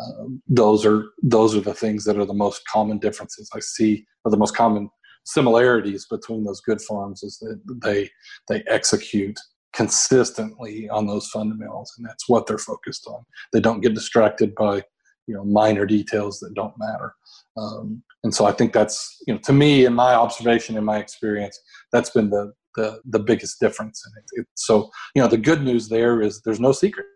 [0.00, 4.06] Um, those are those are the things that are the most common differences I see,
[4.24, 4.90] or the most common
[5.24, 8.10] similarities between those good farms is that they
[8.48, 9.38] they execute
[9.74, 13.24] consistently on those fundamentals, and that's what they're focused on.
[13.52, 14.82] They don't get distracted by
[15.26, 17.14] you know minor details that don't matter.
[17.56, 20.98] Um, and so I think that's you know to me, in my observation, in my
[20.98, 21.58] experience,
[21.92, 24.00] that's been the the, the biggest difference.
[24.06, 27.06] And it, it, so you know the good news there is there's no secret.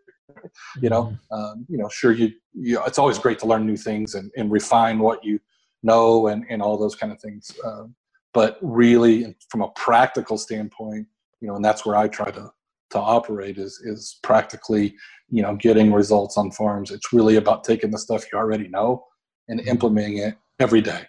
[0.81, 1.35] You know, mm-hmm.
[1.35, 4.51] um, you know, sure you, you it's always great to learn new things and, and
[4.51, 5.41] refine what you
[5.83, 7.51] know and, and all those kind of things.
[7.65, 7.95] Um,
[8.35, 11.07] but really, from a practical standpoint,
[11.41, 12.51] you know, and that's where I try to
[12.91, 14.95] to operate is is practically,
[15.29, 16.91] you know, getting results on farms.
[16.91, 19.05] It's really about taking the stuff you already know
[19.49, 19.69] and mm-hmm.
[19.69, 21.03] implementing it every day.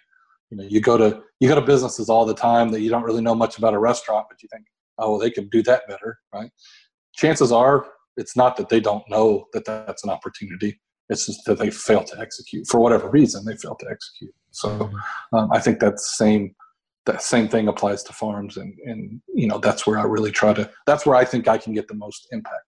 [0.50, 3.02] You know, you go to you go to businesses all the time that you don't
[3.02, 4.66] really know much about a restaurant, but you think,
[4.98, 6.50] oh, well, they could do that better, right?
[7.14, 7.86] Chances are,
[8.16, 10.80] it's not that they don't know that that's an opportunity.
[11.08, 13.44] It's just that they fail to execute for whatever reason.
[13.44, 14.34] They fail to execute.
[14.50, 15.36] So, mm-hmm.
[15.36, 16.54] um, I think that same
[17.06, 20.52] that same thing applies to farms and and you know that's where i really try
[20.52, 22.64] to that's where i think i can get the most impact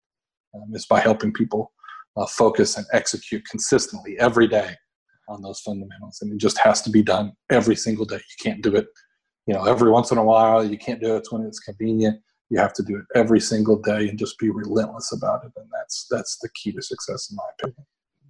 [0.55, 1.73] um, is by helping people
[2.17, 4.75] uh, focus and execute consistently every day
[5.29, 8.63] on those fundamentals and it just has to be done every single day you can't
[8.63, 8.87] do it
[9.47, 12.59] you know every once in a while you can't do it when it's convenient you
[12.59, 16.07] have to do it every single day and just be relentless about it and that's
[16.11, 17.87] that's the key to success in my opinion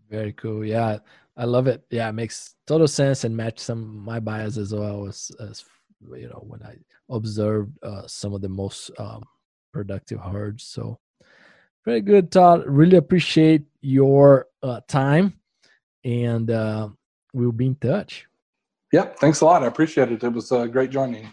[0.08, 0.98] very cool yeah
[1.36, 5.06] i love it yeah it makes total sense and match some my bias as well
[5.06, 5.64] as, as
[6.14, 6.76] you know when I
[7.10, 9.24] observed uh, some of the most um,
[9.72, 10.64] productive herds.
[10.64, 10.98] So
[11.84, 12.64] very good, Todd.
[12.66, 15.34] Really appreciate your uh, time,
[16.04, 16.88] and uh,
[17.32, 18.26] we'll be in touch.
[18.92, 19.62] Yep, thanks a lot.
[19.62, 20.22] I appreciate it.
[20.22, 21.32] It was uh, great joining.